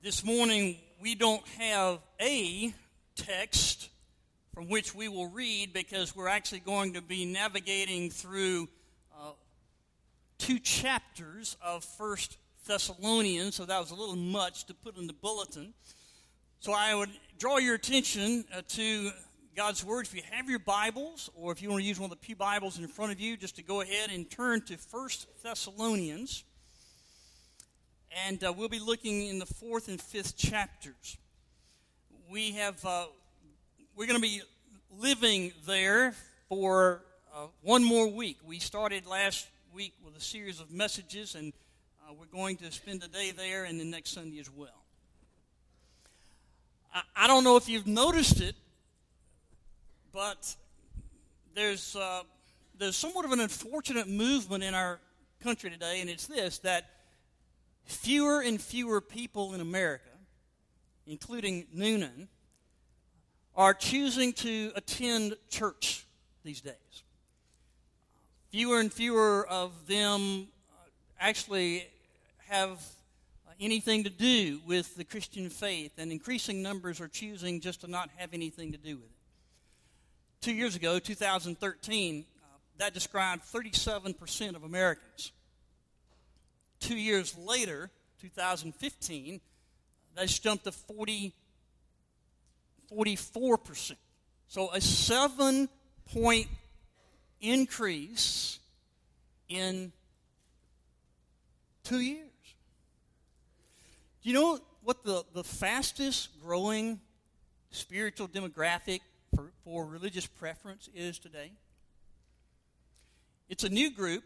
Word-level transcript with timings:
This 0.00 0.24
morning, 0.24 0.76
we 1.02 1.16
don't 1.16 1.44
have 1.58 1.98
a 2.20 2.72
text 3.16 3.88
from 4.54 4.68
which 4.68 4.94
we 4.94 5.08
will 5.08 5.26
read 5.26 5.72
because 5.72 6.14
we're 6.14 6.28
actually 6.28 6.60
going 6.60 6.94
to 6.94 7.02
be 7.02 7.24
navigating 7.24 8.08
through 8.08 8.68
uh, 9.12 9.32
two 10.38 10.60
chapters 10.60 11.56
of 11.60 11.82
First 11.82 12.38
Thessalonians, 12.64 13.56
so 13.56 13.64
that 13.64 13.80
was 13.80 13.90
a 13.90 13.96
little 13.96 14.14
much 14.14 14.66
to 14.66 14.74
put 14.74 14.96
in 14.96 15.08
the 15.08 15.14
bulletin. 15.14 15.74
So 16.60 16.72
I 16.72 16.94
would 16.94 17.10
draw 17.36 17.58
your 17.58 17.74
attention 17.74 18.44
uh, 18.54 18.62
to 18.68 19.10
God's 19.56 19.84
Word. 19.84 20.06
If 20.06 20.14
you 20.14 20.22
have 20.30 20.48
your 20.48 20.60
Bibles, 20.60 21.28
or 21.34 21.50
if 21.50 21.60
you 21.60 21.70
want 21.70 21.82
to 21.82 21.88
use 21.88 21.98
one 21.98 22.12
of 22.12 22.16
the 22.20 22.24
Pew 22.24 22.36
Bibles 22.36 22.78
in 22.78 22.86
front 22.86 23.10
of 23.10 23.18
you, 23.18 23.36
just 23.36 23.56
to 23.56 23.64
go 23.64 23.80
ahead 23.80 24.10
and 24.12 24.30
turn 24.30 24.60
to 24.66 24.76
First 24.76 25.26
Thessalonians. 25.42 26.44
And 28.26 28.42
uh, 28.42 28.52
we'll 28.56 28.68
be 28.68 28.80
looking 28.80 29.26
in 29.26 29.38
the 29.38 29.46
fourth 29.46 29.88
and 29.88 30.00
fifth 30.00 30.36
chapters. 30.36 31.18
We 32.30 32.52
have, 32.52 32.84
uh, 32.84 33.06
we're 33.96 34.06
going 34.06 34.20
to 34.20 34.22
be 34.22 34.42
living 34.98 35.52
there 35.66 36.14
for 36.48 37.02
uh, 37.34 37.46
one 37.62 37.84
more 37.84 38.08
week. 38.08 38.38
We 38.46 38.58
started 38.58 39.06
last 39.06 39.46
week 39.74 39.94
with 40.04 40.16
a 40.16 40.20
series 40.20 40.60
of 40.60 40.70
messages, 40.70 41.34
and 41.34 41.52
uh, 42.02 42.14
we're 42.18 42.26
going 42.26 42.56
to 42.58 42.72
spend 42.72 43.04
a 43.04 43.08
day 43.08 43.30
there 43.30 43.64
and 43.64 43.78
the 43.78 43.84
next 43.84 44.10
Sunday 44.10 44.40
as 44.40 44.50
well. 44.50 44.82
I, 46.94 47.02
I 47.16 47.26
don't 47.26 47.44
know 47.44 47.56
if 47.56 47.68
you've 47.68 47.86
noticed 47.86 48.40
it, 48.40 48.56
but 50.12 50.56
there's, 51.54 51.94
uh, 51.94 52.22
there's 52.78 52.96
somewhat 52.96 53.26
of 53.26 53.32
an 53.32 53.40
unfortunate 53.40 54.08
movement 54.08 54.64
in 54.64 54.74
our 54.74 54.98
country 55.42 55.70
today, 55.70 56.00
and 56.00 56.08
it's 56.08 56.26
this 56.26 56.58
that 56.60 56.90
fewer 57.88 58.40
and 58.40 58.60
fewer 58.60 59.00
people 59.00 59.54
in 59.54 59.60
America, 59.60 60.04
including 61.06 61.66
Newnan, 61.74 62.28
are 63.56 63.74
choosing 63.74 64.32
to 64.34 64.70
attend 64.76 65.34
church 65.48 66.06
these 66.44 66.60
days. 66.60 66.74
Fewer 68.50 68.78
and 68.78 68.92
fewer 68.92 69.46
of 69.48 69.72
them 69.86 70.46
actually 71.18 71.88
have 72.46 72.80
anything 73.60 74.04
to 74.04 74.10
do 74.10 74.60
with 74.66 74.94
the 74.96 75.04
Christian 75.04 75.50
faith, 75.50 75.92
and 75.98 76.12
increasing 76.12 76.62
numbers 76.62 77.00
are 77.00 77.08
choosing 77.08 77.60
just 77.60 77.80
to 77.80 77.88
not 77.88 78.08
have 78.16 78.32
anything 78.32 78.72
to 78.72 78.78
do 78.78 78.96
with 78.96 79.04
it. 79.04 79.10
Two 80.40 80.54
years 80.54 80.76
ago, 80.76 80.98
2013, 81.00 82.24
uh, 82.24 82.46
that 82.78 82.94
described 82.94 83.42
37% 83.52 84.54
of 84.54 84.62
Americans. 84.62 85.32
Two 86.80 86.96
years 86.96 87.36
later, 87.36 87.90
2015, 88.20 89.40
that's 90.14 90.38
jumped 90.38 90.64
to 90.64 90.72
40, 90.72 91.32
44%. 92.92 93.96
So 94.48 94.70
a 94.72 94.80
seven 94.80 95.68
point 96.12 96.48
increase 97.40 98.58
in 99.48 99.92
two 101.84 102.00
years. 102.00 102.24
Do 104.22 104.30
you 104.30 104.34
know 104.34 104.58
what 104.82 105.04
the, 105.04 105.24
the 105.34 105.44
fastest 105.44 106.30
growing 106.42 107.00
spiritual 107.70 108.28
demographic 108.28 109.00
for, 109.34 109.52
for 109.64 109.86
religious 109.86 110.26
preference 110.26 110.88
is 110.94 111.18
today? 111.18 111.52
It's 113.48 113.64
a 113.64 113.68
new 113.68 113.90
group 113.90 114.24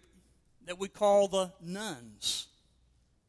that 0.66 0.78
we 0.78 0.88
call 0.88 1.28
the 1.28 1.52
nones. 1.60 2.48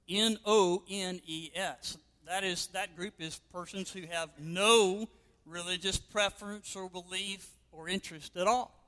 N 0.10 0.38
O 0.46 0.84
N 0.90 1.22
E 1.26 1.52
S. 1.56 1.98
That 2.28 2.44
is 2.44 2.68
that 2.68 2.96
group 2.96 3.16
is 3.20 3.40
persons 3.52 3.92
who 3.92 4.02
have 4.10 4.30
no 4.40 5.08
religious 5.46 5.98
preference 5.98 6.76
or 6.76 6.90
belief 6.90 7.50
or 7.72 7.90
interest 7.90 8.38
at 8.38 8.48
all. 8.48 8.80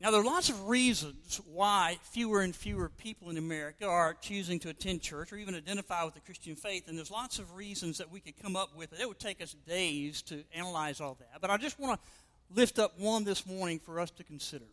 Now, 0.00 0.10
there 0.10 0.22
are 0.22 0.24
lots 0.24 0.48
of 0.48 0.66
reasons 0.66 1.42
why 1.46 1.98
fewer 2.00 2.40
and 2.40 2.56
fewer 2.56 2.88
people 2.88 3.28
in 3.28 3.36
America 3.36 3.86
are 3.86 4.14
choosing 4.14 4.58
to 4.60 4.70
attend 4.70 5.02
church 5.02 5.30
or 5.30 5.36
even 5.36 5.54
identify 5.54 6.04
with 6.04 6.14
the 6.14 6.20
Christian 6.20 6.56
faith, 6.56 6.88
and 6.88 6.96
there's 6.96 7.10
lots 7.10 7.38
of 7.38 7.54
reasons 7.54 7.98
that 7.98 8.10
we 8.10 8.18
could 8.18 8.42
come 8.42 8.56
up 8.56 8.74
with. 8.74 8.98
It 8.98 9.06
would 9.06 9.18
take 9.18 9.42
us 9.42 9.54
days 9.68 10.22
to 10.22 10.42
analyze 10.54 11.02
all 11.02 11.18
that. 11.20 11.42
But 11.42 11.50
I 11.50 11.58
just 11.58 11.78
want 11.78 12.00
to 12.00 12.54
lift 12.54 12.78
up 12.78 12.98
one 12.98 13.24
this 13.24 13.44
morning 13.44 13.78
for 13.78 14.00
us 14.00 14.10
to 14.12 14.24
consider. 14.24 14.64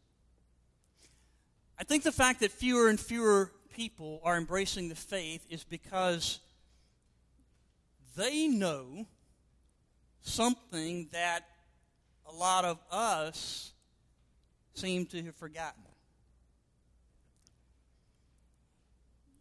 I 1.80 1.84
think 1.84 2.04
the 2.04 2.12
fact 2.12 2.40
that 2.40 2.52
fewer 2.52 2.90
and 2.90 3.00
fewer 3.00 3.52
people 3.76 4.20
are 4.24 4.38
embracing 4.38 4.90
the 4.90 4.96
faith 4.96 5.46
is 5.50 5.64
because 5.64 6.40
they 8.16 8.48
know 8.48 9.06
something 10.22 11.08
that 11.12 11.46
a 12.28 12.34
lot 12.34 12.66
of 12.66 12.80
us 12.92 13.72
seem 14.74 15.06
to 15.08 15.22
have 15.24 15.36
forgotten. 15.36 15.84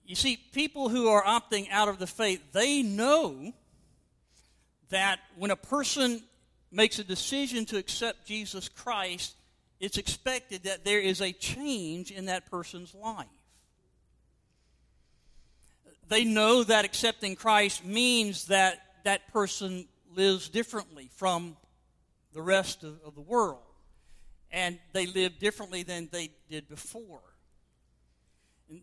You 0.05 0.15
see, 0.15 0.37
people 0.37 0.89
who 0.89 1.09
are 1.09 1.25
opting 1.25 1.69
out 1.71 1.89
of 1.89 1.99
the 1.99 2.07
faith, 2.07 2.41
they 2.53 2.83
know 2.83 3.53
that 4.91 5.19
when 5.37 5.51
a 5.51 5.57
person 5.57 6.23
makes 6.71 6.99
a 6.99 7.05
decision 7.05 7.65
to 7.67 7.77
accept 7.77 8.27
Jesus 8.27 8.69
Christ, 8.69 9.35
it's 9.81 9.99
expected 9.99 10.65
that 10.65 10.85
there 10.85 11.01
is 11.01 11.21
a 11.21 11.33
change 11.33 12.11
in 12.11 12.27
that 12.27 12.51
person's 12.51 12.95
life. 12.95 13.27
They 16.09 16.25
know 16.25 16.63
that 16.63 16.85
accepting 16.85 17.37
Christ 17.37 17.85
means 17.85 18.47
that 18.47 18.81
that 19.05 19.33
person 19.33 19.89
lives 20.15 20.49
differently 20.49 21.11
from 21.17 21.57
the 22.33 22.43
rest 22.43 22.85
of, 22.85 23.01
of 23.05 23.15
the 23.15 23.21
world 23.21 23.61
and 24.51 24.79
they 24.93 25.07
live 25.07 25.39
differently 25.39 25.83
than 25.83 26.09
they 26.13 26.31
did 26.49 26.69
before. 26.69 27.21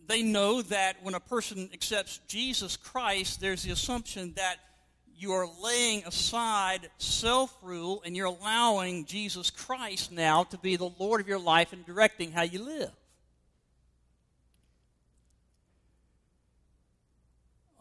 They 0.07 0.21
know 0.21 0.61
that 0.61 0.97
when 1.03 1.13
a 1.13 1.19
person 1.19 1.69
accepts 1.73 2.19
Jesus 2.27 2.77
Christ, 2.77 3.41
there's 3.41 3.63
the 3.63 3.71
assumption 3.71 4.33
that 4.35 4.57
you 5.17 5.31
are 5.33 5.47
laying 5.61 6.03
aside 6.05 6.89
self 6.97 7.55
rule 7.61 8.01
and 8.05 8.15
you're 8.15 8.27
allowing 8.27 9.05
Jesus 9.05 9.49
Christ 9.49 10.11
now 10.11 10.43
to 10.45 10.57
be 10.57 10.75
the 10.75 10.91
Lord 10.99 11.21
of 11.21 11.27
your 11.27 11.39
life 11.39 11.73
and 11.73 11.85
directing 11.85 12.31
how 12.31 12.43
you 12.43 12.63
live. 12.63 12.91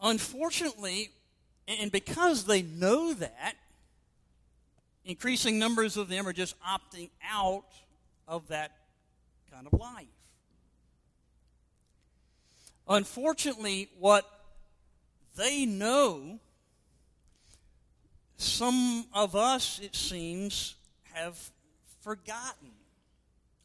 Unfortunately, 0.01 1.11
and 1.67 1.91
because 1.91 2.43
they 2.43 2.61
know 2.61 3.13
that, 3.13 3.55
increasing 5.05 5.57
numbers 5.59 5.95
of 5.97 6.09
them 6.09 6.27
are 6.27 6.33
just 6.33 6.55
opting 6.61 7.09
out 7.31 7.63
of 8.27 8.47
that 8.49 8.71
kind 9.51 9.65
of 9.65 9.79
life. 9.79 10.07
Unfortunately, 12.87 13.89
what 13.97 14.29
they 15.37 15.65
know, 15.65 16.39
some 18.43 19.05
of 19.13 19.35
us, 19.35 19.79
it 19.79 19.95
seems, 19.95 20.75
have 21.13 21.37
forgotten 22.01 22.71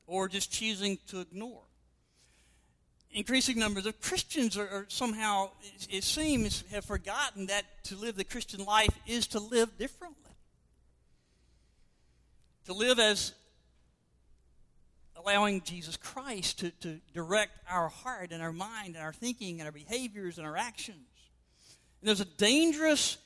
or 0.07 0.29
just 0.29 0.51
choosing 0.51 0.99
to 1.09 1.21
ignore. 1.21 1.63
Increasing 3.11 3.59
numbers 3.59 3.87
of 3.87 4.01
Christians 4.01 4.57
are, 4.57 4.69
are 4.69 4.87
somehow, 4.89 5.51
it, 5.63 5.89
it 5.91 6.05
seems, 6.05 6.65
have 6.71 6.85
forgotten 6.85 7.47
that 7.47 7.65
to 7.85 7.97
live 7.97 8.17
the 8.17 8.25
Christian 8.25 8.65
life 8.65 8.95
is 9.07 9.27
to 9.29 9.41
live 9.41 9.77
differently. 9.79 10.17
To 12.67 12.75
live 12.75 12.99
as 12.99 13.33
allowing 15.17 15.63
Jesus 15.63 15.97
Christ 15.97 16.61
to, 16.61 16.71
to 16.71 17.01
direct 17.13 17.59
our 17.69 17.89
heart 17.89 18.31
and 18.31 18.43
our 18.43 18.53
mind 18.53 18.95
and 18.95 19.05
our 19.05 19.13
thinking 19.13 19.61
and 19.61 19.67
our 19.67 19.73
behaviors 19.73 20.39
and 20.39 20.47
our 20.47 20.57
actions. 20.57 20.97
And 22.01 22.09
there's 22.09 22.21
a 22.21 22.25
dangerous 22.25 23.19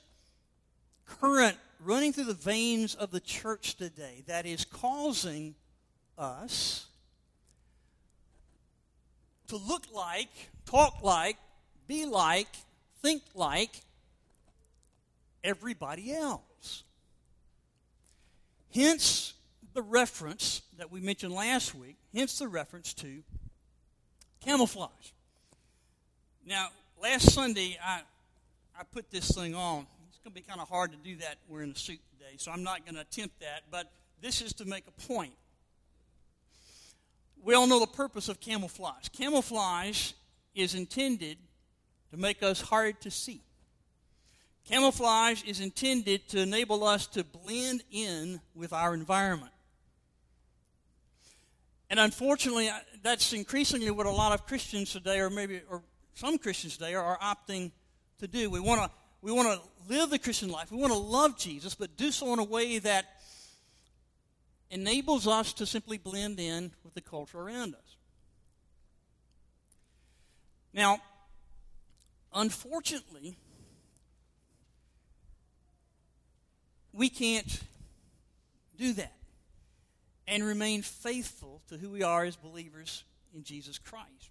current 1.07 1.57
running 1.81 2.13
through 2.13 2.25
the 2.25 2.35
veins 2.35 2.95
of 2.95 3.11
the 3.11 3.21
church 3.21 3.77
today 3.77 4.23
that 4.27 4.47
is 4.47 4.65
causing 4.65 5.55
us 6.17 6.87
to 9.49 9.57
look 9.57 9.85
like, 9.93 10.31
talk 10.65 11.03
like, 11.03 11.37
be 11.87 12.07
like, 12.07 12.49
think 13.03 13.23
like 13.35 13.83
everybody 15.45 16.15
else. 16.15 16.85
Hence, 18.75 19.35
the 19.75 19.83
reference 19.83 20.63
that 20.79 20.91
we 20.91 21.01
mentioned 21.01 21.35
last 21.35 21.75
week, 21.75 21.97
hence 22.15 22.39
the 22.39 22.49
reference 22.49 22.95
to 22.95 23.23
camouflage. 24.45 25.13
Now, 26.47 26.69
last 27.01 27.33
Sunday, 27.33 27.79
I, 27.85 28.03
I 28.79 28.85
put 28.85 29.11
this 29.11 29.31
thing 29.31 29.55
on. 29.55 29.87
Going 30.25 30.35
to 30.35 30.41
be 30.41 30.47
kind 30.47 30.61
of 30.61 30.69
hard 30.69 30.93
to 30.93 30.99
do 30.99 31.17
that. 31.17 31.39
We're 31.49 31.65
a 31.65 31.75
suit 31.75 31.99
today, 32.13 32.35
so 32.37 32.53
I'm 32.53 32.63
not 32.63 32.85
going 32.85 32.95
to 32.95 33.01
attempt 33.01 33.41
that, 33.41 33.63
but 33.73 33.91
this 34.21 34.41
is 34.41 34.53
to 34.55 34.65
make 34.65 34.85
a 34.87 35.09
point. 35.09 35.33
We 37.43 37.55
all 37.55 37.67
know 37.67 37.81
the 37.81 37.89
purpose 37.89 38.29
of 38.29 38.39
camouflage. 38.39 39.09
Camouflage 39.09 40.13
is 40.55 40.77
intended 40.77 41.39
to 42.13 42.17
make 42.17 42.41
us 42.41 42.61
hard 42.61 43.01
to 43.01 43.11
see. 43.11 43.41
Camouflage 44.69 45.43
is 45.43 45.59
intended 45.59 46.29
to 46.29 46.39
enable 46.39 46.85
us 46.85 47.09
to 47.09 47.25
blend 47.25 47.83
in 47.91 48.41
with 48.55 48.73
our 48.73 48.95
environment. 48.95 49.51
And 51.91 51.99
unfortunately, 51.99 52.69
uh, 52.69 52.79
that's 53.03 53.33
increasingly 53.33 53.91
what 53.91 54.07
a 54.07 54.11
lot 54.11 54.33
of 54.33 54.47
Christians 54.47 54.93
today, 54.93 55.19
or 55.19 55.31
maybe 55.31 55.63
or 55.69 55.83
some 56.15 56.39
Christians 56.39 56.77
today, 56.77 56.95
are 56.95 57.19
opting 57.19 57.73
to 58.21 58.29
do. 58.29 58.49
We 58.51 58.61
want 58.61 58.83
to 58.83 58.91
we 59.23 59.31
want 59.31 59.49
to 59.49 59.93
live 59.95 60.11
the 60.11 60.19
Christian 60.19 60.51
life. 60.51 60.71
We 60.71 60.79
want 60.79 60.93
to 60.93 60.99
love 60.99 61.39
Jesus, 61.39 61.75
but 61.75 61.97
do 61.97 62.11
so 62.11 62.33
in 62.33 62.41
a 62.41 62.45
way 62.45 62.79
that 62.81 63.07
enables 64.71 65.29
us 65.29 65.53
to 65.55 65.67
simply 65.67 65.97
blend 65.97 66.41
in 66.41 66.73
with 66.83 66.95
the 66.95 67.01
culture 67.01 67.39
around 67.39 67.75
us. 67.75 67.97
Now, 70.75 70.99
unfortunately, 72.35 73.37
we 76.93 77.09
can't 77.09 77.61
do 78.77 78.93
that 78.95 79.13
and 80.27 80.43
remain 80.45 80.83
faithful 80.83 81.61
to 81.69 81.77
who 81.77 81.91
we 81.91 82.03
are 82.03 82.25
as 82.25 82.37
believers 82.37 83.05
in 83.35 83.45
Jesus 83.45 83.79
Christ. 83.79 84.31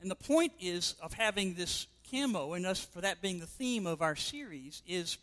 And 0.00 0.10
the 0.10 0.16
point 0.16 0.52
is 0.60 0.94
of 1.02 1.14
having 1.14 1.54
this 1.54 1.86
camo, 2.10 2.52
and 2.52 2.66
us 2.66 2.84
for 2.84 3.00
that 3.00 3.22
being 3.22 3.40
the 3.40 3.46
theme 3.46 3.86
of 3.86 4.02
our 4.02 4.16
series, 4.16 4.82
is 4.86 5.18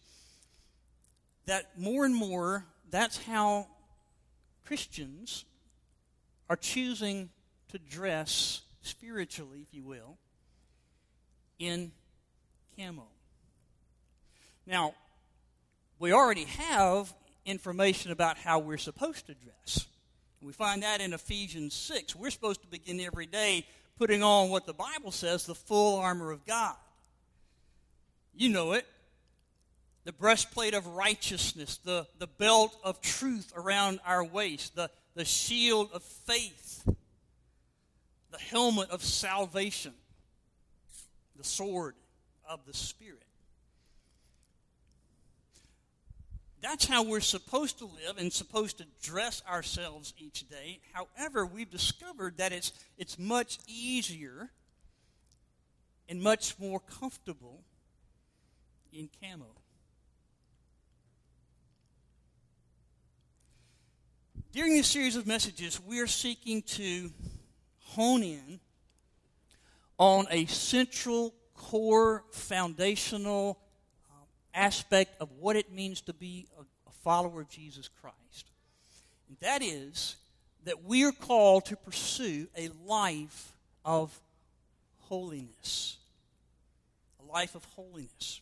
that 1.46 1.78
more 1.78 2.06
and 2.06 2.16
more 2.16 2.66
that's 2.90 3.18
how 3.24 3.68
Christians 4.66 5.46
are 6.50 6.56
choosing 6.56 7.30
to 7.70 7.78
dress 7.78 8.62
spiritually, 8.82 9.62
if 9.62 9.74
you 9.74 9.84
will, 9.84 10.18
in 11.60 11.92
camo. 12.78 13.08
Now, 14.66 14.94
we 16.00 16.12
already 16.12 16.46
have 16.46 17.14
information 17.46 18.12
about 18.12 18.38
how 18.38 18.60
we're 18.60 18.78
supposed 18.78 19.28
to 19.28 19.34
dress. 19.36 19.88
We 20.42 20.54
find 20.54 20.82
that 20.84 21.02
in 21.02 21.14
Ephesians 21.14 21.74
6. 21.76 22.16
We're 22.16 22.32
supposed 22.32 22.62
to 22.62 22.68
begin 22.68 23.00
every 23.00 23.28
day 23.28 23.66
putting 24.02 24.24
on 24.24 24.50
what 24.50 24.66
the 24.66 24.74
Bible 24.74 25.12
says 25.12 25.46
the 25.46 25.54
full 25.54 26.00
armor 26.00 26.32
of 26.32 26.44
God. 26.48 26.74
You 28.34 28.50
know 28.50 28.72
it 28.72 28.88
the 30.06 30.12
breastplate 30.12 30.74
of 30.74 30.88
righteousness, 30.88 31.78
the, 31.78 32.08
the 32.18 32.26
belt 32.26 32.76
of 32.84 33.00
truth 33.02 33.54
around 33.56 34.00
our 34.04 34.24
waist, 34.24 34.76
the, 34.76 34.90
the 35.14 35.24
shield 35.24 35.92
of 35.94 36.02
faith, 36.02 36.84
the 38.32 38.40
helmet 38.40 38.90
of 38.90 39.04
salvation, 39.04 39.94
the 41.38 41.44
sword 41.44 41.94
of 42.50 42.66
the 42.66 42.74
Spirit. 42.74 43.22
That's 46.62 46.86
how 46.86 47.04
we're 47.04 47.22
supposed 47.22 47.80
to 47.80 47.86
live 47.86 48.18
and 48.18 48.32
supposed 48.32 48.78
to 48.78 48.86
dress 49.02 49.42
ourselves 49.50 50.14
each 50.18 50.48
day. 50.48 50.80
However, 50.94 51.46
we've 51.46 51.70
discovered 51.70 52.38
that 52.38 52.52
it's, 52.52 52.72
it's 52.98 53.18
much 53.18 53.58
easier 53.68 54.52
and 56.08 56.22
much 56.22 56.60
more 56.60 56.80
comfortable 56.80 57.64
in 58.94 59.10
camo. 59.22 59.48
During 64.52 64.76
this 64.76 64.88
series 64.88 65.16
of 65.16 65.26
messages, 65.26 65.80
we 65.80 66.00
are 66.00 66.08
seeking 66.08 66.62
to 66.64 67.10
hone 67.80 68.22
in 68.22 68.60
on 69.98 70.26
a 70.30 70.46
central, 70.46 71.34
core, 71.56 72.26
foundational 72.32 73.58
aspect 74.54 75.20
of 75.22 75.30
what 75.40 75.56
it 75.56 75.72
means 75.72 76.02
to 76.02 76.14
be 76.14 76.48
a, 76.58 76.62
a 76.62 76.94
follower 77.04 77.42
of 77.42 77.50
Jesus 77.50 77.90
Christ. 78.02 78.52
And 79.28 79.38
that 79.42 79.62
is 79.62 80.16
that 80.66 80.84
we 80.84 81.04
are 81.04 81.12
called 81.12 81.66
to 81.66 81.76
pursue 81.76 82.48
a 82.58 82.70
life 82.86 83.54
of 83.84 84.20
holiness. 85.00 85.98
A 87.24 87.32
life 87.32 87.56
of 87.56 87.64
holiness. 87.76 88.42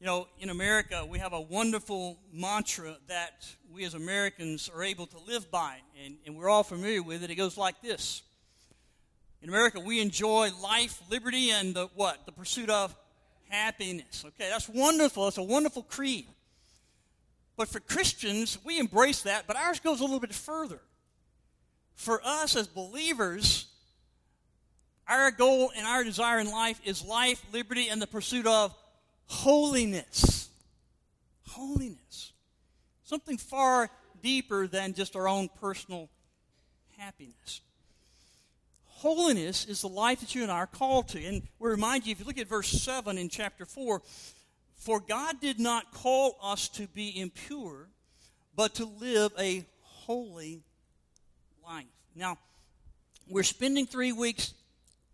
You 0.00 0.06
know, 0.06 0.28
in 0.38 0.48
America, 0.48 1.04
we 1.06 1.18
have 1.18 1.34
a 1.34 1.40
wonderful 1.40 2.18
mantra 2.32 2.96
that 3.08 3.46
we 3.70 3.84
as 3.84 3.92
Americans 3.92 4.70
are 4.74 4.82
able 4.82 5.06
to 5.06 5.18
live 5.26 5.50
by, 5.50 5.76
and, 6.02 6.16
and 6.24 6.36
we're 6.36 6.48
all 6.48 6.62
familiar 6.62 7.02
with 7.02 7.22
it. 7.22 7.30
It 7.30 7.34
goes 7.34 7.58
like 7.58 7.82
this 7.82 8.22
In 9.42 9.50
America, 9.50 9.78
we 9.78 10.00
enjoy 10.00 10.50
life, 10.62 11.02
liberty, 11.10 11.50
and 11.50 11.74
the 11.74 11.88
what? 11.94 12.24
The 12.24 12.32
pursuit 12.32 12.70
of 12.70 12.96
happiness. 13.50 14.24
Okay, 14.24 14.48
that's 14.48 14.68
wonderful. 14.68 15.28
It's 15.28 15.38
a 15.38 15.42
wonderful 15.42 15.82
creed. 15.82 16.26
But 17.56 17.68
for 17.68 17.80
Christians, 17.80 18.56
we 18.64 18.78
embrace 18.78 19.22
that, 19.22 19.46
but 19.46 19.56
ours 19.56 19.80
goes 19.80 20.00
a 20.00 20.04
little 20.04 20.20
bit 20.20 20.32
further. 20.32 20.80
For 21.94 22.22
us 22.24 22.56
as 22.56 22.66
believers, 22.66 23.66
our 25.06 25.30
goal 25.30 25.70
and 25.76 25.86
our 25.86 26.02
desire 26.02 26.38
in 26.38 26.50
life 26.50 26.80
is 26.84 27.04
life, 27.04 27.44
liberty, 27.52 27.88
and 27.88 28.00
the 28.00 28.06
pursuit 28.06 28.46
of 28.46 28.74
holiness. 29.26 30.48
Holiness. 31.48 32.32
Something 33.04 33.36
far 33.36 33.90
deeper 34.22 34.66
than 34.66 34.94
just 34.94 35.16
our 35.16 35.28
own 35.28 35.50
personal 35.60 36.08
happiness. 36.96 37.60
Holiness 39.00 39.64
is 39.64 39.80
the 39.80 39.88
life 39.88 40.20
that 40.20 40.34
you 40.34 40.42
and 40.42 40.52
I 40.52 40.56
are 40.56 40.66
called 40.66 41.08
to. 41.08 41.24
And 41.24 41.40
we 41.58 41.70
remind 41.70 42.06
you, 42.06 42.12
if 42.12 42.20
you 42.20 42.26
look 42.26 42.36
at 42.36 42.46
verse 42.46 42.68
7 42.68 43.16
in 43.16 43.30
chapter 43.30 43.64
4, 43.64 44.02
for 44.76 45.00
God 45.00 45.40
did 45.40 45.58
not 45.58 45.90
call 45.94 46.36
us 46.42 46.68
to 46.68 46.86
be 46.86 47.18
impure, 47.18 47.88
but 48.54 48.74
to 48.74 48.84
live 48.84 49.32
a 49.38 49.64
holy 49.80 50.64
life. 51.66 51.86
Now, 52.14 52.36
we're 53.26 53.42
spending 53.42 53.86
three 53.86 54.12
weeks 54.12 54.52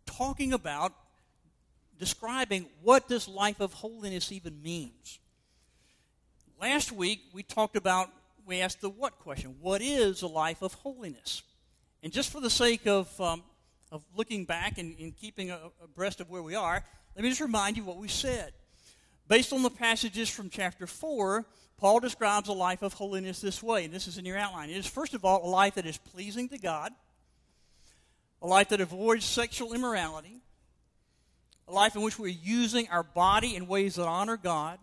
talking 0.04 0.52
about 0.52 0.92
describing 1.96 2.66
what 2.82 3.06
this 3.06 3.28
life 3.28 3.60
of 3.60 3.72
holiness 3.72 4.32
even 4.32 4.60
means. 4.64 5.20
Last 6.60 6.90
week, 6.90 7.20
we 7.32 7.44
talked 7.44 7.76
about, 7.76 8.10
we 8.46 8.60
asked 8.60 8.80
the 8.80 8.90
what 8.90 9.20
question 9.20 9.54
What 9.60 9.80
is 9.80 10.22
a 10.22 10.26
life 10.26 10.60
of 10.60 10.74
holiness? 10.74 11.44
And 12.02 12.12
just 12.12 12.32
for 12.32 12.40
the 12.40 12.50
sake 12.50 12.88
of, 12.88 13.20
um, 13.20 13.44
of 13.92 14.02
looking 14.14 14.44
back 14.44 14.78
and, 14.78 14.98
and 14.98 15.16
keeping 15.16 15.52
abreast 15.82 16.20
of 16.20 16.28
where 16.28 16.42
we 16.42 16.54
are, 16.54 16.84
let 17.14 17.22
me 17.22 17.28
just 17.28 17.40
remind 17.40 17.76
you 17.76 17.84
what 17.84 17.96
we 17.96 18.08
said. 18.08 18.52
Based 19.28 19.52
on 19.52 19.62
the 19.62 19.70
passages 19.70 20.28
from 20.28 20.50
chapter 20.50 20.86
4, 20.86 21.44
Paul 21.78 22.00
describes 22.00 22.48
a 22.48 22.52
life 22.52 22.82
of 22.82 22.94
holiness 22.94 23.40
this 23.40 23.62
way, 23.62 23.84
and 23.84 23.92
this 23.92 24.06
is 24.06 24.18
in 24.18 24.24
your 24.24 24.38
outline. 24.38 24.70
It 24.70 24.76
is, 24.76 24.86
first 24.86 25.14
of 25.14 25.24
all, 25.24 25.44
a 25.44 25.50
life 25.50 25.74
that 25.74 25.86
is 25.86 25.98
pleasing 25.98 26.48
to 26.50 26.58
God, 26.58 26.92
a 28.40 28.46
life 28.46 28.68
that 28.68 28.80
avoids 28.80 29.24
sexual 29.24 29.72
immorality, 29.72 30.40
a 31.68 31.72
life 31.72 31.96
in 31.96 32.02
which 32.02 32.18
we're 32.18 32.28
using 32.28 32.88
our 32.88 33.02
body 33.02 33.56
in 33.56 33.66
ways 33.66 33.96
that 33.96 34.06
honor 34.06 34.36
God, 34.36 34.78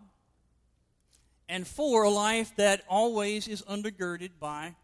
and 1.48 1.66
four, 1.66 2.04
a 2.04 2.10
life 2.10 2.52
that 2.56 2.82
always 2.88 3.48
is 3.48 3.62
undergirded 3.62 4.30
by 4.40 4.74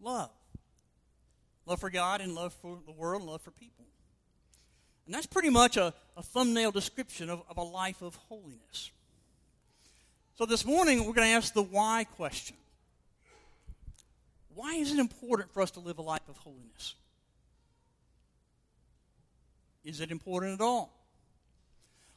love 0.00 0.30
love 1.66 1.80
for 1.80 1.90
God 1.90 2.20
and 2.20 2.34
love 2.34 2.54
for 2.54 2.78
the 2.86 2.92
world 2.92 3.22
and 3.22 3.30
love 3.30 3.42
for 3.42 3.50
people. 3.50 3.84
And 5.04 5.14
that's 5.14 5.26
pretty 5.26 5.50
much 5.50 5.76
a, 5.76 5.92
a 6.16 6.22
thumbnail 6.22 6.72
description 6.72 7.30
of, 7.30 7.42
of 7.48 7.58
a 7.58 7.62
life 7.62 8.02
of 8.02 8.14
holiness. 8.28 8.90
So 10.36 10.46
this 10.46 10.64
morning, 10.64 10.98
we're 11.00 11.12
going 11.12 11.28
to 11.28 11.34
ask 11.34 11.52
the 11.52 11.62
why 11.62 12.04
question. 12.16 12.56
Why 14.54 14.74
is 14.74 14.92
it 14.92 14.98
important 14.98 15.52
for 15.52 15.62
us 15.62 15.70
to 15.72 15.80
live 15.80 15.98
a 15.98 16.02
life 16.02 16.28
of 16.28 16.36
holiness? 16.38 16.94
Is 19.84 20.00
it 20.00 20.10
important 20.10 20.54
at 20.54 20.64
all? 20.64 20.92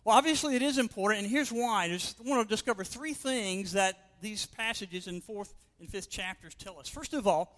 Well, 0.03 0.17
obviously 0.17 0.55
it 0.55 0.61
is 0.61 0.77
important, 0.77 1.21
and 1.21 1.29
here's 1.29 1.51
why. 1.51 1.83
I 1.83 1.89
just 1.89 2.19
want 2.25 2.47
to 2.47 2.51
discover 2.51 2.83
three 2.83 3.13
things 3.13 3.73
that 3.73 3.95
these 4.21 4.45
passages 4.45 5.07
in 5.07 5.21
fourth 5.21 5.53
and 5.79 5.89
fifth 5.89 6.09
chapters 6.09 6.55
tell 6.55 6.79
us. 6.79 6.89
First 6.89 7.13
of 7.13 7.27
all, 7.27 7.55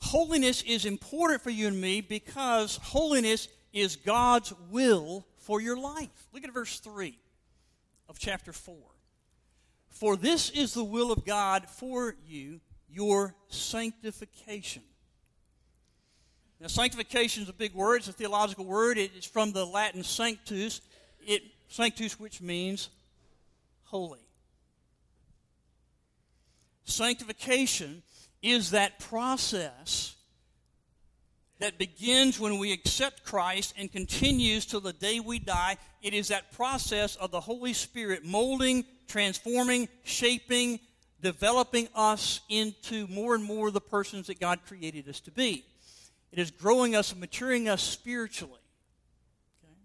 holiness 0.00 0.62
is 0.62 0.84
important 0.84 1.42
for 1.42 1.50
you 1.50 1.68
and 1.68 1.80
me 1.80 2.00
because 2.00 2.76
holiness 2.82 3.48
is 3.72 3.96
God's 3.96 4.52
will 4.70 5.26
for 5.38 5.60
your 5.60 5.78
life. 5.78 6.28
Look 6.32 6.44
at 6.44 6.52
verse 6.52 6.80
3 6.80 7.18
of 8.08 8.18
chapter 8.18 8.52
4. 8.52 8.76
For 9.90 10.16
this 10.16 10.50
is 10.50 10.74
the 10.74 10.84
will 10.84 11.10
of 11.10 11.24
God 11.24 11.68
for 11.68 12.14
you, 12.26 12.60
your 12.88 13.34
sanctification. 13.48 14.82
Now, 16.60 16.66
sanctification 16.66 17.44
is 17.44 17.48
a 17.48 17.52
big 17.52 17.74
word. 17.74 17.96
It's 17.96 18.08
a 18.08 18.12
theological 18.12 18.64
word. 18.64 18.98
It's 18.98 19.26
from 19.26 19.52
the 19.52 19.64
Latin 19.64 20.02
sanctus, 20.02 20.80
it 21.24 21.42
sanctus, 21.68 22.18
which 22.18 22.40
means 22.40 22.88
holy. 23.84 24.20
Sanctification 26.84 28.02
is 28.42 28.70
that 28.70 28.98
process 28.98 30.16
that 31.58 31.78
begins 31.78 32.38
when 32.38 32.58
we 32.58 32.72
accept 32.72 33.24
Christ 33.24 33.74
and 33.76 33.90
continues 33.90 34.64
till 34.64 34.80
the 34.80 34.92
day 34.92 35.20
we 35.20 35.38
die. 35.38 35.76
It 36.02 36.14
is 36.14 36.28
that 36.28 36.52
process 36.52 37.16
of 37.16 37.30
the 37.30 37.40
Holy 37.40 37.72
Spirit 37.72 38.24
molding, 38.24 38.84
transforming, 39.08 39.88
shaping, 40.04 40.78
developing 41.20 41.88
us 41.94 42.40
into 42.48 43.08
more 43.08 43.34
and 43.34 43.42
more 43.42 43.70
the 43.70 43.80
persons 43.80 44.28
that 44.28 44.38
God 44.38 44.60
created 44.66 45.08
us 45.08 45.20
to 45.20 45.32
be. 45.32 45.64
It 46.30 46.38
is 46.38 46.50
growing 46.52 46.94
us 46.94 47.10
and 47.10 47.20
maturing 47.20 47.68
us 47.68 47.82
spiritually. 47.82 48.60
Okay? 49.64 49.80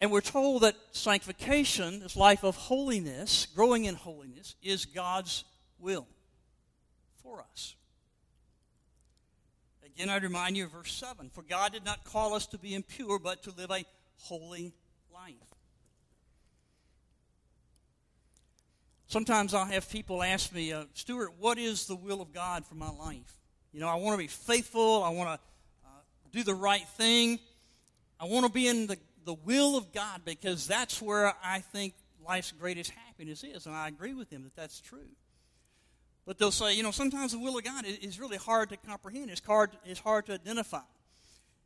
And 0.00 0.12
we're 0.12 0.20
told 0.20 0.62
that 0.62 0.76
sanctification, 0.92 1.98
this 1.98 2.14
life 2.14 2.44
of 2.44 2.54
holiness, 2.54 3.46
growing 3.46 3.86
in 3.86 3.96
holiness, 3.96 4.54
is 4.62 4.84
God's 4.84 5.44
will 5.80 6.06
for 7.22 7.44
us. 7.52 7.74
Again, 9.84 10.08
I 10.08 10.18
remind 10.18 10.56
you 10.56 10.64
of 10.64 10.72
verse 10.72 10.92
7 10.92 11.30
For 11.30 11.42
God 11.42 11.72
did 11.72 11.84
not 11.84 12.04
call 12.04 12.34
us 12.34 12.46
to 12.48 12.58
be 12.58 12.74
impure, 12.74 13.18
but 13.18 13.42
to 13.44 13.50
live 13.50 13.70
a 13.70 13.84
holy 14.18 14.72
life. 15.12 15.34
Sometimes 19.06 19.54
I'll 19.54 19.64
have 19.64 19.90
people 19.90 20.22
ask 20.22 20.54
me, 20.54 20.72
uh, 20.72 20.84
Stuart, 20.94 21.32
what 21.38 21.58
is 21.58 21.86
the 21.86 21.96
will 21.96 22.22
of 22.22 22.32
God 22.32 22.64
for 22.64 22.76
my 22.76 22.90
life? 22.90 23.36
You 23.72 23.80
know, 23.80 23.88
I 23.88 23.96
want 23.96 24.14
to 24.14 24.18
be 24.18 24.28
faithful. 24.28 25.02
I 25.02 25.10
want 25.10 25.28
to 25.30 25.34
uh, 25.84 25.90
do 26.30 26.44
the 26.44 26.54
right 26.54 26.86
thing. 26.96 27.40
I 28.20 28.26
want 28.26 28.46
to 28.46 28.52
be 28.52 28.68
in 28.68 28.86
the, 28.86 28.98
the 29.24 29.34
will 29.34 29.76
of 29.76 29.92
God 29.92 30.22
because 30.24 30.66
that's 30.66 31.02
where 31.02 31.34
I 31.42 31.58
think 31.58 31.94
life's 32.24 32.52
greatest 32.52 32.90
happiness 32.90 33.42
is. 33.42 33.66
And 33.66 33.74
I 33.74 33.88
agree 33.88 34.14
with 34.14 34.30
them 34.30 34.44
that 34.44 34.54
that's 34.54 34.80
true. 34.80 35.08
But 36.26 36.38
they'll 36.38 36.52
say, 36.52 36.76
you 36.76 36.82
know, 36.82 36.90
sometimes 36.90 37.32
the 37.32 37.38
will 37.38 37.58
of 37.58 37.64
God 37.64 37.84
is 37.86 38.20
really 38.20 38.36
hard 38.36 38.68
to 38.70 38.76
comprehend. 38.76 39.30
It's 39.30 39.44
hard, 39.44 39.70
it's 39.84 40.00
hard 40.00 40.26
to 40.26 40.34
identify. 40.34 40.80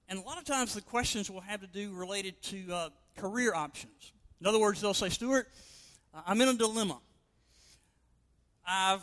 And 0.09 0.19
a 0.19 0.23
lot 0.23 0.39
of 0.39 0.45
times 0.45 0.75
the 0.75 0.81
questions 0.81 1.31
will 1.31 1.41
have 1.41 1.61
to 1.61 1.67
do 1.67 1.93
related 1.93 2.41
to 2.45 2.73
uh, 2.73 2.89
career 3.17 3.55
options. 3.55 4.13
In 4.41 4.47
other 4.47 4.61
words, 4.61 4.81
they'll 4.81 4.95
say, 4.95 5.09
Stuart, 5.09 5.49
I'm 6.27 6.41
in 6.41 6.49
a 6.49 6.55
dilemma. 6.55 6.99
I've, 8.67 9.03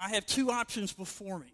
I 0.00 0.10
have 0.10 0.26
two 0.26 0.50
options 0.50 0.92
before 0.92 1.38
me. 1.38 1.52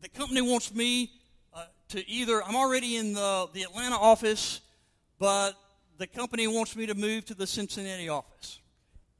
The 0.00 0.08
company 0.08 0.40
wants 0.40 0.74
me 0.74 1.10
uh, 1.52 1.64
to 1.88 2.08
either, 2.08 2.42
I'm 2.42 2.56
already 2.56 2.96
in 2.96 3.12
the, 3.12 3.48
the 3.52 3.62
Atlanta 3.62 3.96
office, 3.96 4.60
but 5.18 5.52
the 5.98 6.06
company 6.06 6.46
wants 6.46 6.76
me 6.76 6.86
to 6.86 6.94
move 6.94 7.26
to 7.26 7.34
the 7.34 7.46
Cincinnati 7.46 8.08
office. 8.08 8.60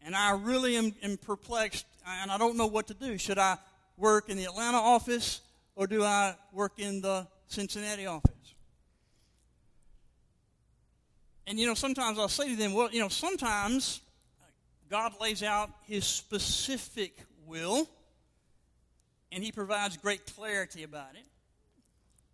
And 0.03 0.15
I 0.15 0.33
really 0.33 0.77
am, 0.77 0.95
am 1.03 1.19
perplexed, 1.19 1.85
and 2.07 2.31
I 2.31 2.39
don't 2.39 2.57
know 2.57 2.67
what 2.67 2.87
to 2.89 2.95
do. 2.95 3.19
Should 3.19 3.39
I 3.39 3.59
work 3.97 4.29
in 4.29 4.37
the 4.37 4.45
Atlanta 4.45 4.79
office, 4.79 5.41
or 5.75 5.87
do 5.87 6.03
I 6.03 6.35
work 6.53 6.75
in 6.79 7.01
the 7.01 7.27
Cincinnati 7.47 8.07
office? 8.07 8.31
And 11.47 11.59
you 11.59 11.67
know, 11.67 11.75
sometimes 11.75 12.19
I'll 12.19 12.29
say 12.29 12.49
to 12.49 12.57
them, 12.57 12.73
well, 12.73 12.91
you 12.93 13.01
know, 13.01 13.09
sometimes 13.09 14.01
God 14.89 15.15
lays 15.21 15.43
out 15.43 15.71
his 15.87 16.05
specific 16.05 17.19
will, 17.47 17.89
and 19.33 19.43
he 19.43 19.53
provides 19.53 19.97
great 19.97 20.27
clarity 20.35 20.83
about 20.83 21.15
it. 21.15 21.27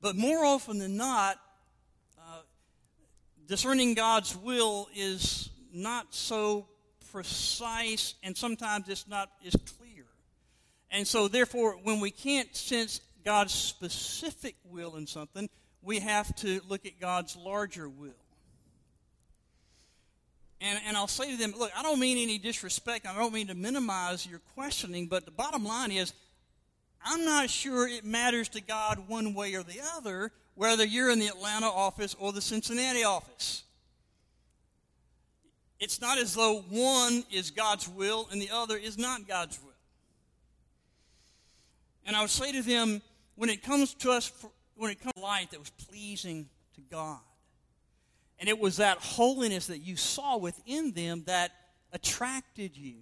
But 0.00 0.16
more 0.16 0.44
often 0.44 0.78
than 0.78 0.96
not, 0.96 1.38
uh, 2.18 2.40
discerning 3.46 3.94
God's 3.94 4.36
will 4.36 4.88
is 4.94 5.50
not 5.72 6.14
so 6.14 6.68
precise, 7.16 8.12
and 8.22 8.36
sometimes 8.36 8.90
it's 8.90 9.08
not 9.08 9.30
as 9.46 9.56
clear. 9.78 10.04
And 10.90 11.08
so, 11.08 11.28
therefore, 11.28 11.78
when 11.82 11.98
we 11.98 12.10
can't 12.10 12.54
sense 12.54 13.00
God's 13.24 13.54
specific 13.54 14.54
will 14.66 14.96
in 14.96 15.06
something, 15.06 15.48
we 15.80 16.00
have 16.00 16.36
to 16.36 16.60
look 16.68 16.84
at 16.84 17.00
God's 17.00 17.34
larger 17.34 17.88
will. 17.88 18.12
And, 20.60 20.78
and 20.86 20.94
I'll 20.94 21.08
say 21.08 21.30
to 21.30 21.38
them, 21.38 21.54
look, 21.58 21.70
I 21.74 21.82
don't 21.82 21.98
mean 21.98 22.18
any 22.18 22.36
disrespect. 22.36 23.06
I 23.06 23.14
don't 23.14 23.32
mean 23.32 23.46
to 23.46 23.54
minimize 23.54 24.26
your 24.26 24.40
questioning, 24.54 25.06
but 25.06 25.24
the 25.24 25.30
bottom 25.30 25.64
line 25.64 25.92
is, 25.92 26.12
I'm 27.02 27.24
not 27.24 27.48
sure 27.48 27.88
it 27.88 28.04
matters 28.04 28.50
to 28.50 28.60
God 28.60 29.08
one 29.08 29.32
way 29.32 29.54
or 29.54 29.62
the 29.62 29.80
other 29.96 30.32
whether 30.54 30.84
you're 30.84 31.10
in 31.10 31.18
the 31.18 31.28
Atlanta 31.28 31.66
office 31.66 32.14
or 32.18 32.34
the 32.34 32.42
Cincinnati 32.42 33.04
office. 33.04 33.62
It's 35.78 36.00
not 36.00 36.18
as 36.18 36.34
though 36.34 36.64
one 36.70 37.24
is 37.30 37.50
God's 37.50 37.88
will 37.88 38.28
and 38.32 38.40
the 38.40 38.50
other 38.50 38.76
is 38.76 38.96
not 38.96 39.28
God's 39.28 39.60
will. 39.62 39.72
And 42.06 42.16
I 42.16 42.20
would 42.22 42.30
say 42.30 42.52
to 42.52 42.62
them, 42.62 43.02
when 43.34 43.50
it 43.50 43.62
comes 43.62 43.92
to 43.94 44.10
us, 44.12 44.32
when 44.76 44.90
it 44.90 45.00
comes 45.00 45.14
to 45.14 45.20
life 45.20 45.50
that 45.50 45.58
was 45.58 45.70
pleasing 45.70 46.48
to 46.76 46.80
God, 46.80 47.18
and 48.38 48.48
it 48.48 48.58
was 48.58 48.76
that 48.76 48.98
holiness 48.98 49.66
that 49.66 49.78
you 49.78 49.96
saw 49.96 50.36
within 50.36 50.92
them 50.92 51.24
that 51.26 51.52
attracted 51.92 52.76
you 52.76 52.94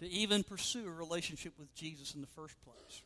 to 0.00 0.08
even 0.08 0.42
pursue 0.42 0.86
a 0.86 0.90
relationship 0.90 1.52
with 1.58 1.74
Jesus 1.74 2.14
in 2.14 2.20
the 2.20 2.26
first 2.28 2.54
place. 2.64 3.02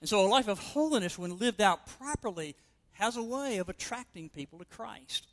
And 0.00 0.08
so, 0.08 0.24
a 0.24 0.28
life 0.28 0.48
of 0.48 0.58
holiness, 0.58 1.18
when 1.18 1.38
lived 1.38 1.60
out 1.60 1.86
properly, 1.98 2.56
has 2.92 3.16
a 3.16 3.22
way 3.22 3.58
of 3.58 3.68
attracting 3.68 4.28
people 4.28 4.58
to 4.58 4.64
Christ. 4.64 5.26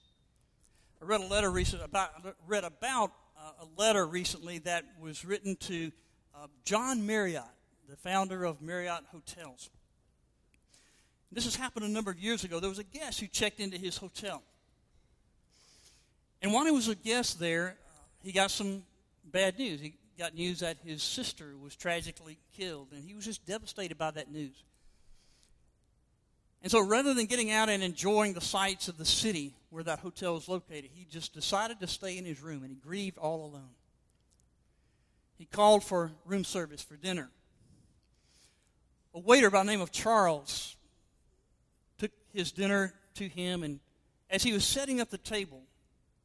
I 1.02 1.06
read 1.06 1.22
a 1.22 1.28
letter 1.28 1.50
recently 1.50 1.86
about 1.86 2.10
read 2.46 2.66
about 2.66 3.14
uh, 3.38 3.64
a 3.66 3.82
letter 3.82 4.06
recently 4.06 4.58
that 4.60 4.84
was 5.00 5.24
written 5.24 5.56
to 5.62 5.92
uh, 6.36 6.48
John 6.66 7.06
Marriott, 7.06 7.44
the 7.88 7.96
founder 7.96 8.44
of 8.44 8.62
Marriott 8.62 9.04
Hotels. 9.12 9.70
This 11.32 11.46
has 11.46 11.56
happened 11.56 11.86
a 11.86 11.90
number 11.90 12.12
of 12.12 12.20
years 12.20 12.44
ago. 12.44 12.60
There 12.60 12.70
was 12.70 12.80
a 12.80 12.84
guest 12.84 13.22
who 13.22 13.28
checked 13.28 13.62
into 13.62 13.78
his 13.78 13.96
hotel. 13.96 14.44
And 16.42 16.52
while 16.52 16.66
he 16.66 16.72
was 16.72 16.90
a 16.90 16.96
guest 16.96 17.40
there, 17.40 17.78
uh, 17.88 18.02
he 18.22 18.34
got 18.34 18.52
some 18.52 18.84
bad 19.24 19.58
news. 19.58 19.80
He 19.80 19.94
got 20.18 20.36
news 20.36 20.60
that 20.60 20.78
his 20.84 21.02
sister 21.02 21.58
was 21.58 21.78
tragically 21.78 22.40
killed, 22.58 22.90
and 22.92 23.06
he 23.06 23.14
was 23.14 23.24
just 23.24 23.46
devastated 23.46 23.98
by 23.98 24.12
that 24.12 24.30
news. 24.30 24.66
And 26.62 26.72
so 26.72 26.86
rather 26.86 27.14
than 27.14 27.26
getting 27.26 27.52
out 27.52 27.70
and 27.70 27.82
enjoying 27.82 28.34
the 28.34 28.42
sights 28.42 28.88
of 28.88 28.98
the 28.98 29.06
city 29.06 29.54
where 29.70 29.84
that 29.84 30.00
hotel 30.00 30.36
is 30.36 30.50
located, 30.50 30.90
he 30.94 31.06
just 31.10 31.34
decided 31.34 31.80
to 31.80 31.88
stay 31.88 32.18
in 32.18 32.26
his 32.26 32.42
room, 32.42 32.64
and 32.64 32.72
he 32.72 32.76
grieved 32.76 33.18
all 33.18 33.46
alone. 33.46 33.70
He 35.38 35.46
called 35.46 35.84
for 35.84 36.12
room 36.26 36.44
service 36.44 36.82
for 36.82 36.98
dinner. 36.98 37.30
A 39.14 39.20
waiter 39.20 39.50
by 39.50 39.60
the 39.60 39.72
name 39.72 39.82
of 39.82 39.92
Charles 39.92 40.76
took 41.98 42.12
his 42.34 42.52
dinner 42.52 42.94
to 43.16 43.28
him, 43.28 43.64
and 43.64 43.80
as 44.30 44.44
he 44.44 44.52
was 44.52 44.66
setting 44.66 45.00
up 45.00 45.10
the 45.10 45.18
table 45.18 45.62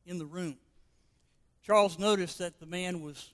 in 0.04 0.18
the 0.18 0.26
room, 0.26 0.56
Charles 1.62 1.98
noticed 1.98 2.38
that 2.38 2.58
the 2.58 2.66
man 2.66 3.02
was 3.02 3.30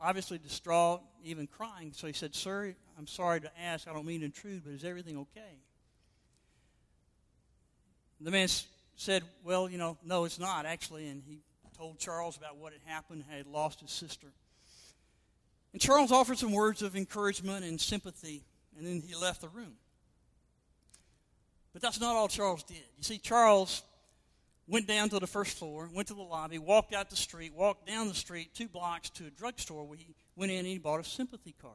obviously 0.00 0.38
distraught, 0.38 1.02
even 1.22 1.46
crying. 1.46 1.92
So 1.94 2.06
he 2.06 2.12
said, 2.12 2.34
Sir, 2.34 2.74
I'm 2.98 3.06
sorry 3.06 3.40
to 3.42 3.50
ask. 3.60 3.86
I 3.86 3.92
don't 3.92 4.06
mean 4.06 4.20
to 4.20 4.26
intrude, 4.26 4.64
but 4.64 4.72
is 4.72 4.82
everything 4.82 5.16
okay? 5.18 5.58
The 8.24 8.30
man 8.30 8.48
said, 8.96 9.22
Well, 9.44 9.68
you 9.68 9.78
know, 9.78 9.96
no, 10.04 10.24
it's 10.24 10.38
not, 10.38 10.66
actually. 10.66 11.08
And 11.08 11.22
he 11.26 11.40
told 11.76 11.98
Charles 11.98 12.36
about 12.36 12.56
what 12.56 12.72
had 12.72 12.82
happened, 12.86 13.24
had 13.28 13.46
lost 13.46 13.80
his 13.80 13.90
sister. 13.90 14.28
And 15.72 15.80
Charles 15.80 16.12
offered 16.12 16.38
some 16.38 16.52
words 16.52 16.82
of 16.82 16.96
encouragement 16.96 17.64
and 17.64 17.80
sympathy, 17.80 18.44
and 18.76 18.86
then 18.86 19.02
he 19.06 19.14
left 19.14 19.40
the 19.40 19.48
room. 19.48 19.72
But 21.72 21.80
that's 21.80 22.00
not 22.00 22.14
all 22.14 22.28
Charles 22.28 22.62
did. 22.62 22.76
You 22.76 23.02
see, 23.02 23.18
Charles 23.18 23.82
went 24.68 24.86
down 24.86 25.08
to 25.08 25.18
the 25.18 25.26
first 25.26 25.58
floor, 25.58 25.88
went 25.92 26.08
to 26.08 26.14
the 26.14 26.22
lobby, 26.22 26.58
walked 26.58 26.94
out 26.94 27.10
the 27.10 27.16
street, 27.16 27.52
walked 27.54 27.86
down 27.86 28.08
the 28.08 28.14
street 28.14 28.54
two 28.54 28.68
blocks 28.68 29.10
to 29.10 29.26
a 29.26 29.30
drugstore 29.30 29.84
where 29.84 29.98
he 29.98 30.14
went 30.36 30.52
in 30.52 30.58
and 30.58 30.66
he 30.66 30.78
bought 30.78 31.00
a 31.00 31.04
sympathy 31.04 31.54
card. 31.60 31.74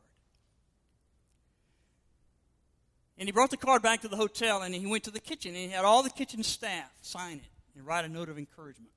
And 3.19 3.27
he 3.27 3.31
brought 3.31 3.49
the 3.49 3.57
card 3.57 3.81
back 3.81 4.01
to 4.01 4.07
the 4.07 4.15
hotel 4.15 4.61
and 4.61 4.73
he 4.75 4.85
went 4.85 5.03
to 5.05 5.11
the 5.11 5.19
kitchen 5.19 5.55
and 5.55 5.57
he 5.57 5.69
had 5.69 5.85
all 5.85 6.03
the 6.03 6.09
kitchen 6.09 6.43
staff 6.43 6.91
sign 7.01 7.37
it 7.37 7.49
and 7.75 7.85
write 7.85 8.05
a 8.05 8.09
note 8.09 8.29
of 8.29 8.37
encouragement. 8.37 8.91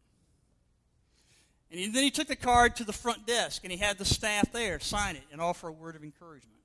And 1.73 1.95
then 1.95 2.03
he 2.03 2.11
took 2.11 2.27
the 2.27 2.37
card 2.37 2.77
to 2.77 2.85
the 2.85 2.93
front 2.93 3.27
desk 3.27 3.63
and 3.63 3.73
he 3.73 3.79
had 3.79 3.97
the 3.97 4.05
staff 4.05 4.53
there 4.53 4.81
sign 4.81 5.17
it 5.17 5.23
and 5.33 5.41
offer 5.41 5.69
a 5.69 5.73
word 5.73 5.97
of 5.97 6.03
encouragement. 6.03 6.57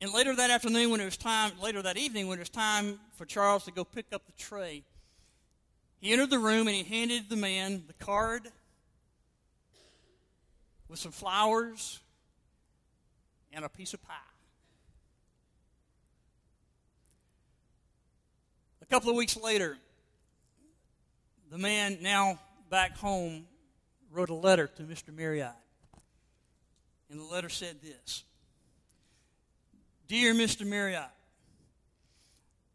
And 0.00 0.12
later 0.12 0.34
that 0.36 0.50
afternoon, 0.50 0.90
when 0.90 1.00
it 1.00 1.04
was 1.04 1.16
time, 1.16 1.52
later 1.62 1.82
that 1.82 1.96
evening, 1.96 2.28
when 2.28 2.38
it 2.38 2.42
was 2.42 2.50
time 2.50 3.00
for 3.16 3.24
Charles 3.24 3.64
to 3.64 3.72
go 3.72 3.84
pick 3.84 4.06
up 4.12 4.24
the 4.26 4.32
tray, 4.32 4.84
he 5.98 6.12
entered 6.12 6.30
the 6.30 6.38
room 6.38 6.68
and 6.68 6.76
he 6.76 6.82
handed 6.82 7.28
the 7.28 7.36
man 7.36 7.84
the 7.86 8.04
card 8.04 8.42
with 10.88 10.98
some 10.98 11.12
flowers 11.12 12.00
and 13.52 13.64
a 13.64 13.68
piece 13.68 13.94
of 13.94 14.02
pie. 14.02 14.33
A 18.84 18.86
couple 18.86 19.08
of 19.08 19.16
weeks 19.16 19.34
later, 19.34 19.78
the 21.50 21.56
man, 21.56 21.96
now 22.02 22.38
back 22.68 22.98
home, 22.98 23.46
wrote 24.12 24.28
a 24.28 24.34
letter 24.34 24.66
to 24.66 24.82
Mr. 24.82 25.08
Marriott. 25.10 25.54
And 27.08 27.18
the 27.18 27.24
letter 27.24 27.48
said 27.48 27.80
this 27.80 28.24
Dear 30.06 30.34
Mr. 30.34 30.66
Marriott, 30.66 31.08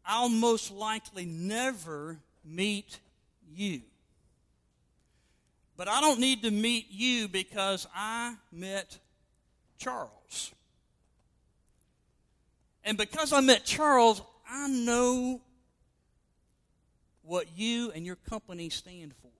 I'll 0.04 0.28
most 0.28 0.72
likely 0.72 1.26
never 1.26 2.18
meet 2.44 2.98
you. 3.54 3.82
But 5.76 5.86
I 5.86 6.00
don't 6.00 6.18
need 6.18 6.42
to 6.42 6.50
meet 6.50 6.88
you 6.90 7.28
because 7.28 7.86
I 7.94 8.34
met 8.50 8.98
Charles. 9.78 10.50
And 12.82 12.98
because 12.98 13.32
I 13.32 13.40
met 13.40 13.64
Charles, 13.64 14.20
I 14.50 14.66
know 14.66 15.40
what 17.30 17.46
you 17.56 17.92
and 17.92 18.04
your 18.04 18.16
company 18.16 18.68
stand 18.68 19.14
for. 19.22 19.30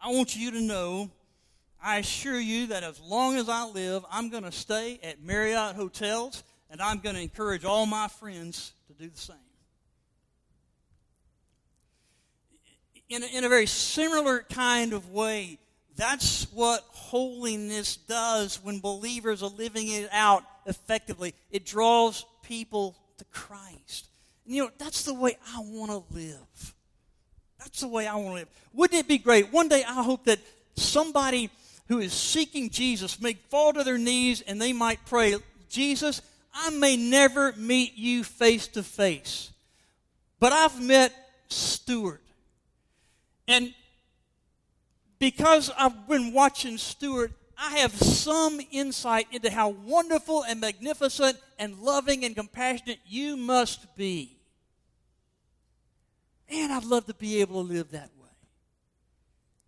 I 0.00 0.12
want 0.12 0.36
you 0.36 0.52
to 0.52 0.60
know, 0.60 1.10
I 1.82 1.96
assure 1.98 2.38
you 2.38 2.68
that 2.68 2.84
as 2.84 3.00
long 3.00 3.34
as 3.34 3.48
I 3.48 3.66
live, 3.66 4.04
I'm 4.08 4.28
going 4.28 4.44
to 4.44 4.52
stay 4.52 5.00
at 5.02 5.20
Marriott 5.20 5.74
hotels 5.74 6.44
and 6.70 6.80
I'm 6.80 7.00
going 7.00 7.16
to 7.16 7.20
encourage 7.20 7.64
all 7.64 7.86
my 7.86 8.06
friends 8.06 8.72
to 8.86 8.92
do 8.92 9.10
the 9.10 9.18
same. 9.18 9.36
In 13.08 13.24
a, 13.24 13.26
in 13.26 13.42
a 13.42 13.48
very 13.48 13.66
similar 13.66 14.44
kind 14.52 14.92
of 14.92 15.10
way, 15.10 15.58
that's 15.96 16.44
what 16.52 16.84
holiness 16.92 17.96
does 17.96 18.62
when 18.62 18.78
believers 18.78 19.42
are 19.42 19.50
living 19.50 19.88
it 19.88 20.08
out 20.12 20.44
effectively. 20.66 21.34
It 21.50 21.66
draws 21.66 22.24
people 22.44 22.96
to 23.16 23.24
Christ. 23.32 24.08
You 24.48 24.64
know, 24.64 24.70
that's 24.78 25.02
the 25.02 25.12
way 25.12 25.36
I 25.54 25.60
want 25.60 25.90
to 25.90 26.14
live. 26.14 26.74
That's 27.58 27.80
the 27.80 27.88
way 27.88 28.06
I 28.06 28.14
want 28.16 28.28
to 28.28 28.32
live. 28.32 28.48
Wouldn't 28.72 28.98
it 28.98 29.06
be 29.06 29.18
great? 29.18 29.52
One 29.52 29.68
day 29.68 29.84
I 29.86 30.02
hope 30.02 30.24
that 30.24 30.38
somebody 30.74 31.50
who 31.88 31.98
is 31.98 32.14
seeking 32.14 32.70
Jesus 32.70 33.20
may 33.20 33.34
fall 33.34 33.74
to 33.74 33.84
their 33.84 33.98
knees 33.98 34.40
and 34.40 34.60
they 34.60 34.72
might 34.72 35.04
pray, 35.04 35.36
Jesus, 35.68 36.22
I 36.54 36.70
may 36.70 36.96
never 36.96 37.52
meet 37.52 37.94
you 37.96 38.24
face 38.24 38.68
to 38.68 38.82
face, 38.82 39.52
but 40.40 40.54
I've 40.54 40.82
met 40.82 41.12
Stuart. 41.48 42.22
And 43.46 43.74
because 45.18 45.70
I've 45.76 46.08
been 46.08 46.32
watching 46.32 46.78
Stuart, 46.78 47.32
I 47.58 47.78
have 47.78 47.92
some 47.92 48.60
insight 48.70 49.26
into 49.30 49.50
how 49.50 49.68
wonderful 49.68 50.44
and 50.44 50.58
magnificent 50.58 51.36
and 51.58 51.78
loving 51.80 52.24
and 52.24 52.34
compassionate 52.34 53.00
you 53.06 53.36
must 53.36 53.94
be. 53.94 54.37
And 56.48 56.72
I'd 56.72 56.84
love 56.84 57.06
to 57.06 57.14
be 57.14 57.40
able 57.40 57.62
to 57.62 57.72
live 57.72 57.90
that 57.90 58.10
way. 58.20 58.28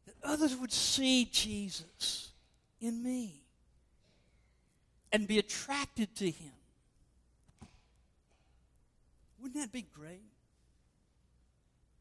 That 0.07 0.15
others 0.25 0.57
would 0.57 0.73
see 0.73 1.27
Jesus 1.31 2.31
in 2.81 3.03
me 3.03 3.43
and 5.13 5.27
be 5.27 5.39
attracted 5.39 6.15
to 6.17 6.31
him. 6.31 6.53
Wouldn't 9.41 9.61
that 9.61 9.73
be 9.73 9.87
great? 9.95 10.21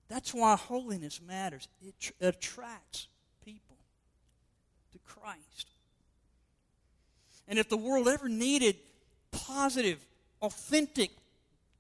That's 0.07 0.33
why 0.33 0.55
holiness 0.55 1.21
matters. 1.25 1.67
It 1.86 1.93
tr- 2.00 2.12
attracts 2.21 3.07
people 3.45 3.77
to 4.91 5.00
Christ. 5.00 5.67
And 7.48 7.57
if 7.59 7.69
the 7.69 7.77
world 7.77 8.07
ever 8.07 8.27
needed 8.27 8.75
positive, 9.31 10.00
authentic 10.41 11.12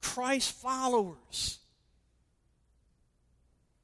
Christ 0.01 0.51
followers 0.51 1.59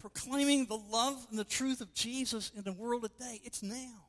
proclaiming 0.05 0.67
the 0.67 0.77
love 0.77 1.25
and 1.31 1.39
the 1.39 1.43
truth 1.43 1.81
of 1.81 1.91
Jesus 1.95 2.51
in 2.55 2.61
the 2.61 2.71
world 2.71 3.01
today, 3.01 3.41
it's 3.43 3.63
now. 3.63 4.03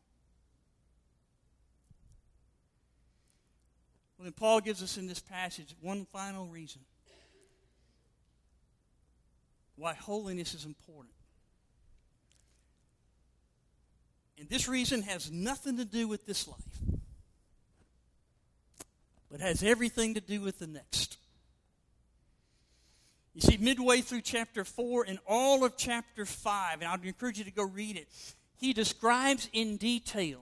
Well, 4.19 4.25
then 4.25 4.33
Paul 4.33 4.61
gives 4.61 4.83
us 4.83 4.99
in 4.99 5.07
this 5.07 5.21
passage 5.21 5.75
one 5.81 6.05
final 6.13 6.49
reason 6.49 6.83
why 9.77 9.95
holiness 9.95 10.53
is 10.53 10.67
important. 10.67 11.15
And 14.39 14.51
this 14.51 14.69
reason 14.69 15.01
has 15.01 15.31
nothing 15.31 15.79
to 15.79 15.87
do 15.87 16.09
with 16.09 16.27
this 16.27 16.47
life, 16.47 16.59
but 19.31 19.41
has 19.41 19.63
everything 19.63 20.13
to 20.13 20.21
do 20.21 20.43
with 20.43 20.59
the 20.59 20.67
next. 20.67 21.17
You 23.37 23.43
see, 23.43 23.59
midway 23.59 24.01
through 24.01 24.23
chapter 24.23 24.65
4 24.65 25.05
and 25.07 25.19
all 25.27 25.63
of 25.63 25.77
chapter 25.77 26.25
5, 26.25 26.81
and 26.81 26.85
I'd 26.85 27.05
encourage 27.05 27.37
you 27.37 27.45
to 27.45 27.51
go 27.51 27.65
read 27.65 27.99
it, 27.99 28.09
he 28.57 28.73
describes 28.73 29.51
in 29.53 29.77
detail 29.77 30.41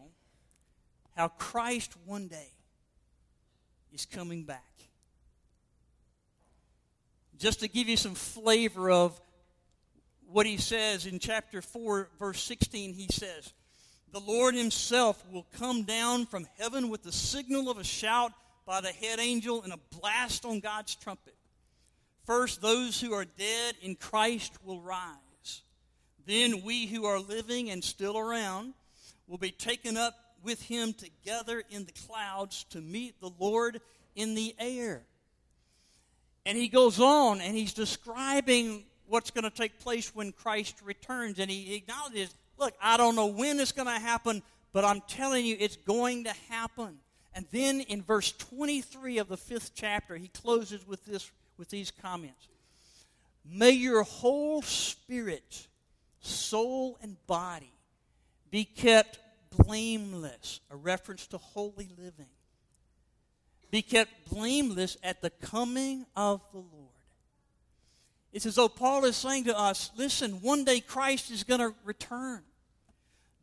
how 1.16 1.26
Christ 1.26 1.92
one 2.04 2.28
day 2.28 2.52
is 3.92 4.06
coming 4.06 4.44
back. 4.44 4.62
Just 7.36 7.58
to 7.60 7.68
give 7.68 7.88
you 7.88 7.96
some 7.96 8.14
flavor 8.14 8.92
of 8.92 9.20
what 10.28 10.46
he 10.46 10.56
says 10.56 11.04
in 11.04 11.18
chapter 11.18 11.60
4, 11.62 12.10
verse 12.16 12.40
16, 12.44 12.94
he 12.94 13.08
says, 13.10 13.52
The 14.12 14.20
Lord 14.20 14.54
himself 14.54 15.20
will 15.32 15.48
come 15.58 15.82
down 15.82 16.26
from 16.26 16.46
heaven 16.60 16.88
with 16.90 17.02
the 17.02 17.10
signal 17.10 17.68
of 17.68 17.76
a 17.76 17.84
shout 17.84 18.30
by 18.64 18.80
the 18.80 18.92
head 18.92 19.18
angel 19.18 19.64
and 19.64 19.72
a 19.72 19.80
blast 19.98 20.44
on 20.44 20.60
God's 20.60 20.94
trumpet. 20.94 21.33
First, 22.24 22.62
those 22.62 23.00
who 23.00 23.12
are 23.12 23.24
dead 23.24 23.74
in 23.82 23.96
Christ 23.96 24.52
will 24.64 24.80
rise. 24.80 25.62
Then 26.26 26.62
we 26.62 26.86
who 26.86 27.04
are 27.04 27.20
living 27.20 27.70
and 27.70 27.84
still 27.84 28.18
around 28.18 28.74
will 29.26 29.38
be 29.38 29.50
taken 29.50 29.96
up 29.96 30.14
with 30.42 30.62
him 30.62 30.94
together 30.94 31.62
in 31.70 31.84
the 31.84 31.92
clouds 32.06 32.64
to 32.70 32.80
meet 32.80 33.20
the 33.20 33.30
Lord 33.38 33.80
in 34.14 34.34
the 34.34 34.54
air. 34.58 35.02
And 36.46 36.56
he 36.56 36.68
goes 36.68 37.00
on 37.00 37.40
and 37.40 37.56
he's 37.56 37.72
describing 37.72 38.84
what's 39.06 39.30
going 39.30 39.44
to 39.44 39.50
take 39.50 39.78
place 39.80 40.14
when 40.14 40.32
Christ 40.32 40.76
returns. 40.82 41.38
And 41.38 41.50
he 41.50 41.74
acknowledges, 41.74 42.34
look, 42.58 42.74
I 42.82 42.96
don't 42.96 43.16
know 43.16 43.26
when 43.26 43.58
it's 43.60 43.72
going 43.72 43.88
to 43.88 44.00
happen, 44.00 44.42
but 44.72 44.84
I'm 44.84 45.02
telling 45.08 45.46
you, 45.46 45.56
it's 45.58 45.76
going 45.76 46.24
to 46.24 46.32
happen. 46.50 46.98
And 47.34 47.46
then 47.50 47.80
in 47.80 48.02
verse 48.02 48.32
23 48.32 49.18
of 49.18 49.28
the 49.28 49.36
fifth 49.36 49.72
chapter, 49.74 50.16
he 50.16 50.28
closes 50.28 50.86
with, 50.86 51.04
this, 51.04 51.30
with 51.58 51.70
these 51.70 51.90
comments 51.90 52.48
May 53.44 53.70
your 53.70 54.02
whole 54.02 54.62
spirit, 54.62 55.66
soul, 56.20 56.98
and 57.02 57.16
body 57.26 57.72
be 58.50 58.64
kept 58.64 59.18
blameless, 59.56 60.60
a 60.70 60.76
reference 60.76 61.26
to 61.28 61.38
holy 61.38 61.90
living. 61.98 62.28
Be 63.70 63.82
kept 63.82 64.30
blameless 64.30 64.96
at 65.02 65.20
the 65.20 65.30
coming 65.30 66.06
of 66.16 66.40
the 66.52 66.58
Lord. 66.58 66.90
It's 68.32 68.46
as 68.46 68.54
though 68.54 68.68
Paul 68.68 69.04
is 69.04 69.16
saying 69.16 69.44
to 69.44 69.58
us 69.58 69.90
listen, 69.96 70.40
one 70.40 70.64
day 70.64 70.80
Christ 70.80 71.30
is 71.30 71.44
going 71.44 71.60
to 71.60 71.74
return. 71.84 72.42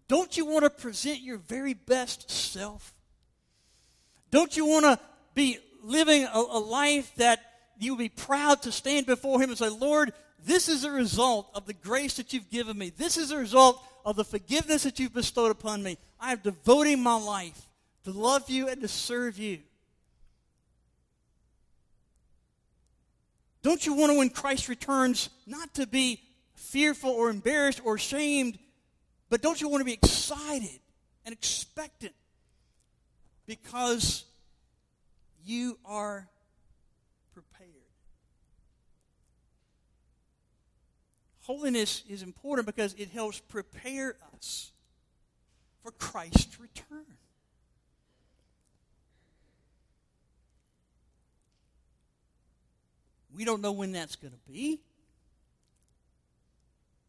Don't 0.08 0.36
you 0.36 0.46
want 0.46 0.64
to 0.64 0.70
present 0.70 1.22
your 1.22 1.38
very 1.38 1.74
best 1.74 2.30
self? 2.30 2.94
Don't 4.32 4.56
you 4.58 4.66
want 4.66 4.86
to 4.86 5.00
be 5.36 5.60
living 5.84 6.24
a, 6.24 6.38
a 6.38 6.60
life 6.60 7.14
that 7.18 7.51
you'll 7.82 7.98
be 7.98 8.10
proud 8.10 8.62
to 8.64 8.72
stand 8.72 9.06
before 9.06 9.42
Him 9.42 9.50
and 9.50 9.58
say, 9.58 9.70
Lord, 9.70 10.14
this 10.46 10.70
is 10.70 10.84
a 10.84 10.92
result 10.92 11.50
of 11.54 11.66
the 11.66 11.74
grace 11.74 12.16
that 12.16 12.34
you've 12.34 12.50
given 12.50 12.78
me. 12.78 12.90
This 12.90 13.18
is 13.18 13.32
a 13.32 13.38
result 13.38 13.84
of 14.06 14.16
the 14.16 14.24
forgiveness 14.24 14.84
that 14.84 15.00
you've 15.00 15.14
bestowed 15.14 15.52
upon 15.52 15.84
me. 15.84 15.98
I 16.20 16.32
am 16.32 16.40
devoting 16.40 17.02
my 17.02 17.16
life 17.16 17.68
to 18.04 18.12
love 18.12 18.50
you 18.50 18.68
and 18.68 18.82
to 18.82 18.88
serve 18.88 19.38
you. 19.38 19.60
Don't 23.64 23.86
you 23.86 23.94
want 23.94 24.12
to, 24.12 24.18
when 24.18 24.30
Christ 24.30 24.70
returns, 24.70 25.30
not 25.46 25.76
to 25.76 25.86
be 25.86 26.22
fearful 26.56 27.12
or 27.12 27.30
embarrassed 27.30 27.82
or 27.84 27.96
ashamed, 27.96 28.58
but 29.30 29.42
don't 29.42 29.62
you 29.62 29.70
want 29.70 29.82
to 29.82 29.86
be 29.86 29.94
excited 29.94 30.80
and 31.26 31.34
expectant 31.34 32.14
because 33.46 34.26
you 35.46 35.78
are 35.86 36.28
Holiness 41.42 42.04
is 42.08 42.22
important 42.22 42.68
because 42.68 42.94
it 42.94 43.10
helps 43.10 43.40
prepare 43.40 44.16
us 44.36 44.72
for 45.84 45.92
Christ's 45.92 46.60
return. 46.60 47.06
We 53.36 53.46
don't 53.46 53.62
know 53.62 53.72
when 53.72 53.92
that's 53.92 54.16
going 54.16 54.34
to 54.34 54.52
be. 54.52 54.82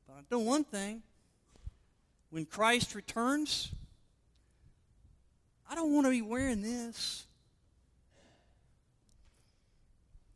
But 0.06 0.14
I 0.14 0.20
know 0.30 0.38
one 0.38 0.64
thing 0.64 1.02
when 2.30 2.46
Christ 2.46 2.94
returns, 2.94 3.70
I 5.68 5.74
don't 5.74 5.92
want 5.92 6.06
to 6.06 6.10
be 6.10 6.22
wearing 6.22 6.62
this. 6.62 7.26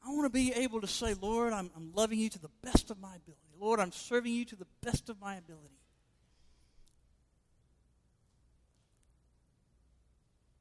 I 0.04 0.10
want 0.10 0.24
to 0.24 0.30
be 0.30 0.52
able 0.52 0.80
to 0.82 0.86
say, 0.86 1.14
Lord, 1.14 1.52
I'm, 1.52 1.70
I'm 1.74 1.92
loving 1.94 2.18
you 2.18 2.28
to 2.28 2.38
the 2.38 2.50
best 2.62 2.90
of 2.90 3.00
my 3.00 3.16
ability. 3.16 3.45
Lord, 3.60 3.80
I'm 3.80 3.92
serving 3.92 4.32
you 4.32 4.44
to 4.46 4.56
the 4.56 4.66
best 4.82 5.08
of 5.08 5.20
my 5.20 5.36
ability. 5.36 5.80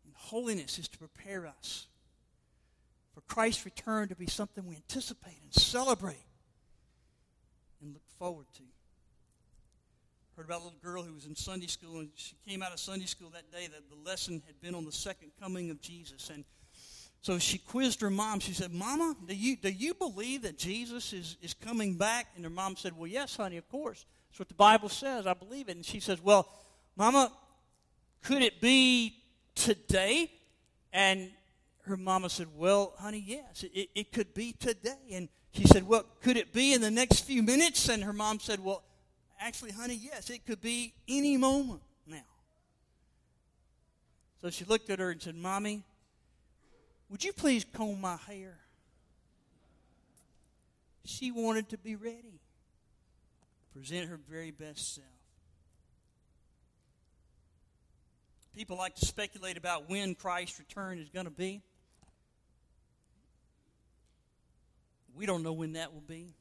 And 0.06 0.14
holiness 0.16 0.80
is 0.80 0.88
to 0.90 0.98
prepare 0.98 1.48
us 1.48 1.88
for 3.14 3.22
Christ's 3.22 3.66
return 3.66 4.10
to 4.10 4.16
be 4.16 4.28
something 4.28 4.66
we 4.66 4.76
anticipate 4.76 5.38
and 5.44 5.54
celebrate 5.54 6.26
and 7.82 7.94
look 7.94 8.08
forward 8.20 8.48
to. 8.56 8.64
Heard 10.36 10.46
about 10.46 10.62
a 10.62 10.64
little 10.66 10.80
girl 10.84 11.02
who 11.02 11.14
was 11.14 11.26
in 11.26 11.36
Sunday 11.36 11.68
school, 11.68 12.00
and 12.00 12.10
she 12.16 12.36
came 12.46 12.62
out 12.62 12.74
of 12.74 12.80
Sunday 12.80 13.06
school 13.06 13.30
that 13.30 13.50
day 13.54 13.68
that 13.68 13.90
the 13.90 14.10
lesson 14.10 14.44
had 14.46 14.60
been 14.60 14.76
on 14.76 14.84
the 14.84 14.92
second 14.92 15.32
coming 15.40 15.70
of 15.70 15.80
Jesus. 15.80 16.30
And 16.30 16.44
so 17.26 17.40
she 17.40 17.58
quizzed 17.58 18.02
her 18.02 18.12
mom. 18.12 18.40
She 18.40 18.54
said, 18.54 18.72
Mama, 18.72 19.16
do 19.28 19.36
you, 19.36 19.58
do 19.58 19.72
you 19.72 19.96
believe 19.96 20.44
that 20.44 20.60
Jesus 20.60 21.12
is, 21.12 21.38
is 21.42 21.56
coming 21.56 21.96
back? 21.96 22.28
And 22.36 22.44
her 22.44 22.52
mom 22.52 22.76
said, 22.76 22.96
Well, 22.96 23.08
yes, 23.08 23.36
honey, 23.36 23.58
of 23.58 23.68
course. 23.68 24.06
That's 24.30 24.38
what 24.38 24.48
the 24.48 24.54
Bible 24.54 24.90
says. 24.90 25.26
I 25.26 25.34
believe 25.34 25.68
it. 25.68 25.76
And 25.76 25.84
she 25.84 26.00
says, 26.00 26.22
Well, 26.22 26.48
Mama, 26.96 27.32
could 28.22 28.44
it 28.44 28.62
be 28.62 29.16
today? 29.56 30.32
And 30.94 31.32
her 31.86 31.98
mama 31.98 32.30
said, 32.30 32.46
Well, 32.56 32.94
honey, 33.00 33.24
yes, 33.26 33.66
it, 33.74 33.90
it 33.96 34.12
could 34.12 34.36
be 34.36 34.52
today. 34.52 34.94
And 35.12 35.28
she 35.52 35.64
said, 35.64 35.88
Well, 35.88 36.06
could 36.22 36.38
it 36.38 36.54
be 36.54 36.74
in 36.74 36.82
the 36.82 36.92
next 36.92 37.22
few 37.22 37.42
minutes? 37.42 37.90
And 37.90 38.04
her 38.04 38.14
mom 38.14 38.40
said, 38.40 38.64
Well, 38.64 38.84
actually, 39.40 39.72
honey, 39.72 40.00
yes, 40.00 40.30
it 40.30 40.46
could 40.46 40.62
be 40.62 40.94
any 41.08 41.38
moment 41.38 41.82
now. 42.06 42.20
So 44.44 44.52
she 44.52 44.64
looked 44.64 44.92
at 44.92 45.00
her 45.00 45.10
and 45.10 45.20
said, 45.20 45.34
Mommy, 45.34 45.84
would 47.10 47.24
you 47.24 47.34
please 47.34 47.65
comb 47.74 48.02
my 48.02 48.18
hair? 48.28 48.58
She 51.06 51.32
wanted 51.32 51.70
to 51.70 51.78
be 51.78 51.96
ready, 51.96 52.39
present 53.74 54.10
her 54.10 54.20
very 54.30 54.52
best 54.52 54.96
self. 54.96 55.08
People 58.56 58.78
like 58.78 58.96
to 58.96 59.06
speculate 59.06 59.58
about 59.58 59.89
when 59.89 60.15
Christ's 60.15 60.60
return 60.60 60.98
is 60.98 61.10
going 61.10 61.26
to 61.26 61.32
be. 61.32 61.62
We 65.13 65.26
don't 65.26 65.44
know 65.44 65.54
when 65.54 65.74
that 65.74 65.94
will 65.94 66.02
be. 66.02 66.34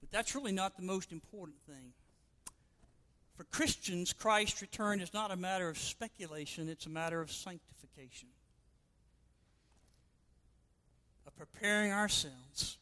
But 0.00 0.10
that's 0.10 0.34
really 0.34 0.52
not 0.52 0.76
the 0.76 0.82
most 0.82 1.12
important 1.12 1.58
thing. 1.66 1.92
For 3.34 3.44
Christians, 3.44 4.12
Christ's 4.12 4.62
return 4.62 5.00
is 5.00 5.12
not 5.12 5.30
a 5.30 5.36
matter 5.36 5.68
of 5.68 5.76
speculation, 5.78 6.68
it's 6.68 6.86
a 6.86 6.90
matter 6.90 7.20
of 7.20 7.30
sanctification. 7.30 8.28
Preparing 11.36 11.92
ourselves 11.92 12.78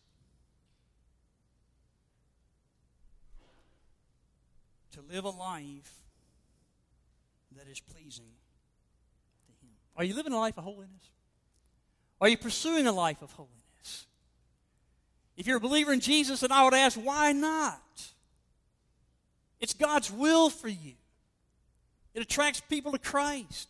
to 4.92 5.00
live 5.10 5.24
a 5.24 5.30
life 5.30 5.94
that 7.56 7.66
is 7.70 7.80
pleasing 7.80 8.30
to 9.46 9.66
Him. 9.66 9.72
Are 9.96 10.04
you 10.04 10.14
living 10.14 10.32
a 10.32 10.38
life 10.38 10.58
of 10.58 10.64
holiness? 10.64 11.10
Are 12.20 12.28
you 12.28 12.36
pursuing 12.36 12.86
a 12.86 12.92
life 12.92 13.22
of 13.22 13.32
holiness? 13.32 14.06
If 15.36 15.46
you're 15.46 15.56
a 15.56 15.60
believer 15.60 15.92
in 15.92 16.00
Jesus, 16.00 16.40
then 16.40 16.52
I 16.52 16.64
would 16.64 16.74
ask, 16.74 16.98
why 16.98 17.32
not? 17.32 17.80
It's 19.60 19.74
God's 19.74 20.10
will 20.10 20.50
for 20.50 20.68
you. 20.68 20.92
It 22.14 22.20
attracts 22.20 22.60
people 22.60 22.92
to 22.92 22.98
Christ. 22.98 23.68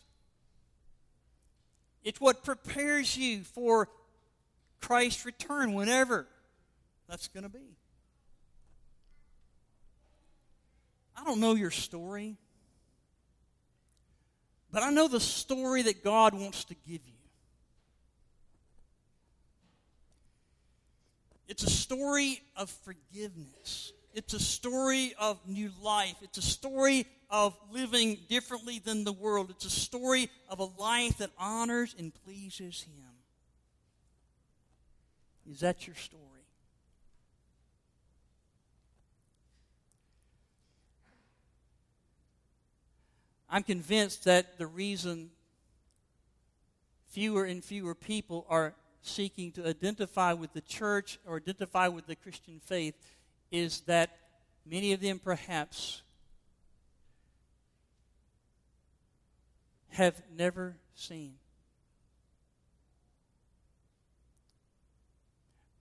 It's 2.03 2.21
what 2.21 2.45
prepares 2.45 3.17
you 3.17 3.43
for 3.43 3.89
Christ's 4.83 5.25
return 5.25 5.73
whenever 5.73 6.27
that's 7.09 7.29
going 7.29 7.45
to 7.45 7.49
be. 7.49 7.77
I 11.17 11.25
don't 11.25 11.41
know 11.41 11.55
your 11.55 11.71
story, 11.71 12.37
but 14.73 14.83
I 14.83 14.91
know 14.91 15.09
the 15.09 15.21
story 15.21 15.83
that 15.83 16.03
God 16.03 16.35
wants 16.35 16.65
to 16.65 16.75
give 16.75 17.01
you. 17.07 17.13
It's 21.49 21.63
a 21.63 21.71
story 21.71 22.41
of 22.57 22.71
forgiveness. 22.71 23.93
It's 24.15 24.35
a 24.35 24.41
story 24.41 25.15
of 25.19 25.39
new 25.47 25.71
life. 25.81 26.17
It's 26.23 26.39
a 26.39 26.43
story 26.43 27.07
of 27.31 27.57
living 27.71 28.19
differently 28.29 28.79
than 28.79 29.05
the 29.05 29.13
world. 29.13 29.51
It's 29.51 29.65
a 29.65 29.71
story 29.71 30.29
of 30.49 30.59
a 30.59 30.65
life 30.65 31.19
that 31.19 31.31
honors 31.39 31.95
and 31.99 32.13
pleases 32.25 32.83
Him. 32.83 33.12
Is 35.51 35.61
that 35.61 35.87
your 35.87 35.97
story? 35.97 36.23
I'm 43.51 43.63
convinced 43.63 44.25
that 44.25 44.57
the 44.57 44.67
reason 44.67 45.31
fewer 47.11 47.45
and 47.45 47.63
fewer 47.63 47.95
people 47.95 48.47
are 48.49 48.75
seeking 49.03 49.53
to 49.53 49.69
identify 49.69 50.33
with 50.33 50.55
the 50.55 50.63
church 50.63 51.19
or 51.27 51.37
identify 51.37 51.89
with 51.89 52.07
the 52.07 52.17
Christian 52.17 52.61
faith 52.65 52.95
is 53.51 53.81
that 53.83 54.17
many 54.65 54.93
of 54.93 55.01
them 55.01 55.19
perhaps 55.19 56.01
have 59.91 60.23
never 60.35 60.77
seen 60.95 61.35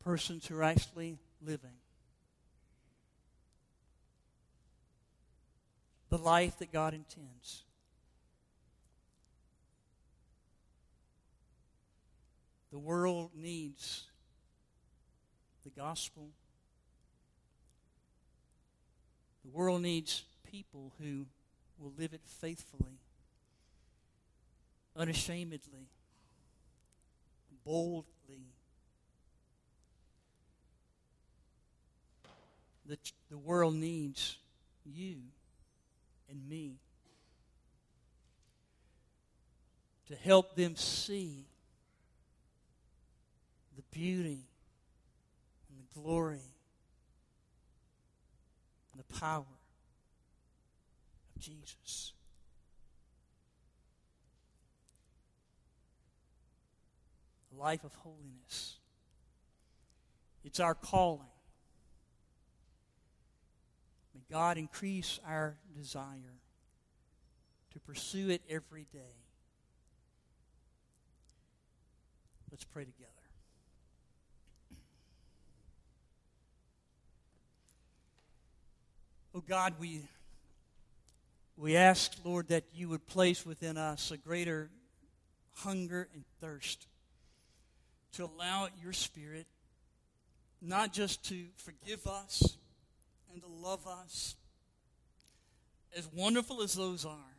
persons 0.04 0.48
who 0.48 0.58
are 0.58 0.64
actually 0.64 1.18
living 1.46 1.78
the 6.12 6.18
life 6.18 6.60
that 6.60 6.72
God 6.72 6.94
intends. 6.94 7.64
The 12.72 12.80
world 12.80 13.32
needs 13.34 14.04
the 15.64 15.70
gospel. 15.70 16.30
The 19.44 19.52
world 19.52 19.82
needs 19.82 20.24
people 20.50 20.92
who 21.02 21.26
will 21.80 21.94
live 21.98 22.14
it 22.14 22.22
faithfully, 22.26 23.00
unashamedly, 24.96 25.88
boldly. 27.66 28.52
The, 32.86 32.98
the 33.30 33.38
world 33.38 33.76
needs 33.76 34.38
you 34.86 35.18
and 36.30 36.50
me 36.50 36.78
to 40.08 40.16
help 40.16 40.56
them 40.56 40.76
see 40.76 41.46
the 43.76 43.84
beauty 43.98 44.46
and 45.70 45.80
the 45.80 46.00
glory 46.00 46.42
and 48.92 49.00
the 49.00 49.20
power 49.20 49.46
of 51.36 51.42
Jesus. 51.42 52.14
A 57.56 57.62
life 57.62 57.84
of 57.84 57.94
holiness. 57.96 58.78
It's 60.44 60.60
our 60.60 60.76
calling. 60.76 61.28
May 64.14 64.22
God 64.30 64.58
increase 64.58 65.20
our 65.28 65.58
desire 65.76 66.40
to 67.72 67.80
pursue 67.80 68.30
it 68.30 68.42
every 68.50 68.88
day. 68.92 69.16
Let's 72.52 72.66
pray 72.66 72.84
together. 72.84 73.08
Oh 79.34 79.40
God, 79.40 79.76
we, 79.80 80.02
we 81.56 81.78
ask, 81.78 82.12
Lord, 82.26 82.50
that 82.50 82.66
you 82.74 82.90
would 82.90 83.08
place 83.08 83.46
within 83.46 83.78
us 83.78 84.12
a 84.12 84.18
greater 84.18 84.70
hunger 85.56 86.10
and 86.14 86.26
thirst 86.42 86.88
to 88.14 88.26
allow 88.26 88.68
your 88.84 88.92
Spirit 88.92 89.48
not 90.62 90.92
just 90.92 91.24
to 91.30 91.46
forgive 91.56 92.06
us 92.06 92.58
and 93.34 93.42
to 93.42 93.48
love 93.48 93.88
us, 93.88 94.36
as 95.96 96.08
wonderful 96.14 96.62
as 96.62 96.74
those 96.74 97.06
are, 97.06 97.36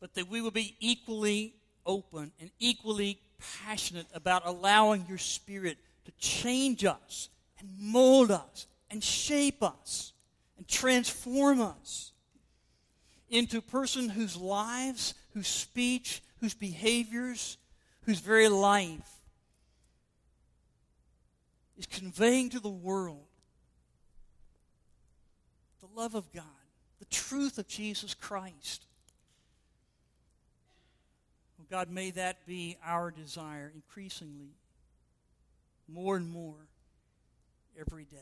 but 0.00 0.14
that 0.14 0.28
we 0.28 0.40
will 0.40 0.50
be 0.50 0.76
equally 0.80 1.54
open 1.86 2.32
and 2.40 2.50
equally 2.58 3.20
passionate 3.64 4.06
about 4.14 4.42
allowing 4.44 5.04
your 5.08 5.18
Spirit 5.18 5.78
to 6.04 6.12
change 6.18 6.84
us 6.84 7.28
and 7.58 7.68
mold 7.78 8.30
us 8.30 8.66
and 8.90 9.02
shape 9.02 9.62
us 9.62 10.12
and 10.56 10.66
transform 10.66 11.60
us 11.60 12.12
into 13.30 13.58
a 13.58 13.62
person 13.62 14.08
whose 14.08 14.36
lives, 14.36 15.14
whose 15.34 15.48
speech, 15.48 16.22
whose 16.40 16.54
behaviors, 16.54 17.58
whose 18.02 18.20
very 18.20 18.48
life 18.48 19.10
is 21.76 21.86
conveying 21.86 22.50
to 22.50 22.60
the 22.60 22.68
world 22.68 23.27
love 25.98 26.14
of 26.14 26.32
God, 26.32 26.44
the 27.00 27.04
truth 27.06 27.58
of 27.58 27.66
Jesus 27.66 28.14
Christ. 28.14 28.86
Oh 31.60 31.64
God, 31.68 31.90
may 31.90 32.12
that 32.12 32.46
be 32.46 32.76
our 32.86 33.10
desire 33.10 33.72
increasingly, 33.74 34.54
more 35.88 36.16
and 36.16 36.30
more, 36.30 36.68
every 37.78 38.04
day. 38.04 38.16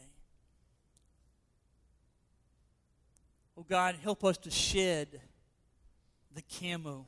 Oh 3.59 3.67
God, 3.69 3.97
help 4.03 4.25
us 4.25 4.39
to 4.39 4.51
shed 4.51 5.09
the 6.35 6.43
camo, 6.59 7.05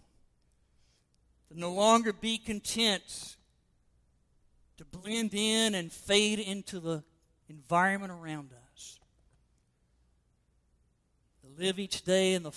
to 1.51 1.59
no 1.59 1.73
longer 1.73 2.13
be 2.13 2.37
content 2.37 3.37
to 4.77 4.85
blend 4.85 5.33
in 5.33 5.75
and 5.75 5.91
fade 5.91 6.39
into 6.39 6.79
the 6.79 7.03
environment 7.49 8.13
around 8.13 8.53
us. 8.53 8.68
Live 11.59 11.81
each 11.81 12.03
day 12.03 12.35
in 12.35 12.45
the 12.45 12.53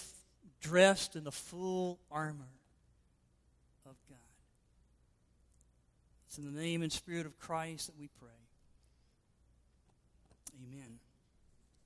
dressed 0.61 1.15
in 1.15 1.23
the 1.23 1.31
full 1.31 1.99
armor 2.11 2.53
of 3.87 3.95
God. 4.07 4.17
It's 6.27 6.37
in 6.37 6.53
the 6.53 6.61
name 6.61 6.83
and 6.83 6.91
spirit 6.91 7.25
of 7.25 7.39
Christ 7.39 7.87
that 7.87 7.97
we 7.99 8.09
pray. 8.19 8.29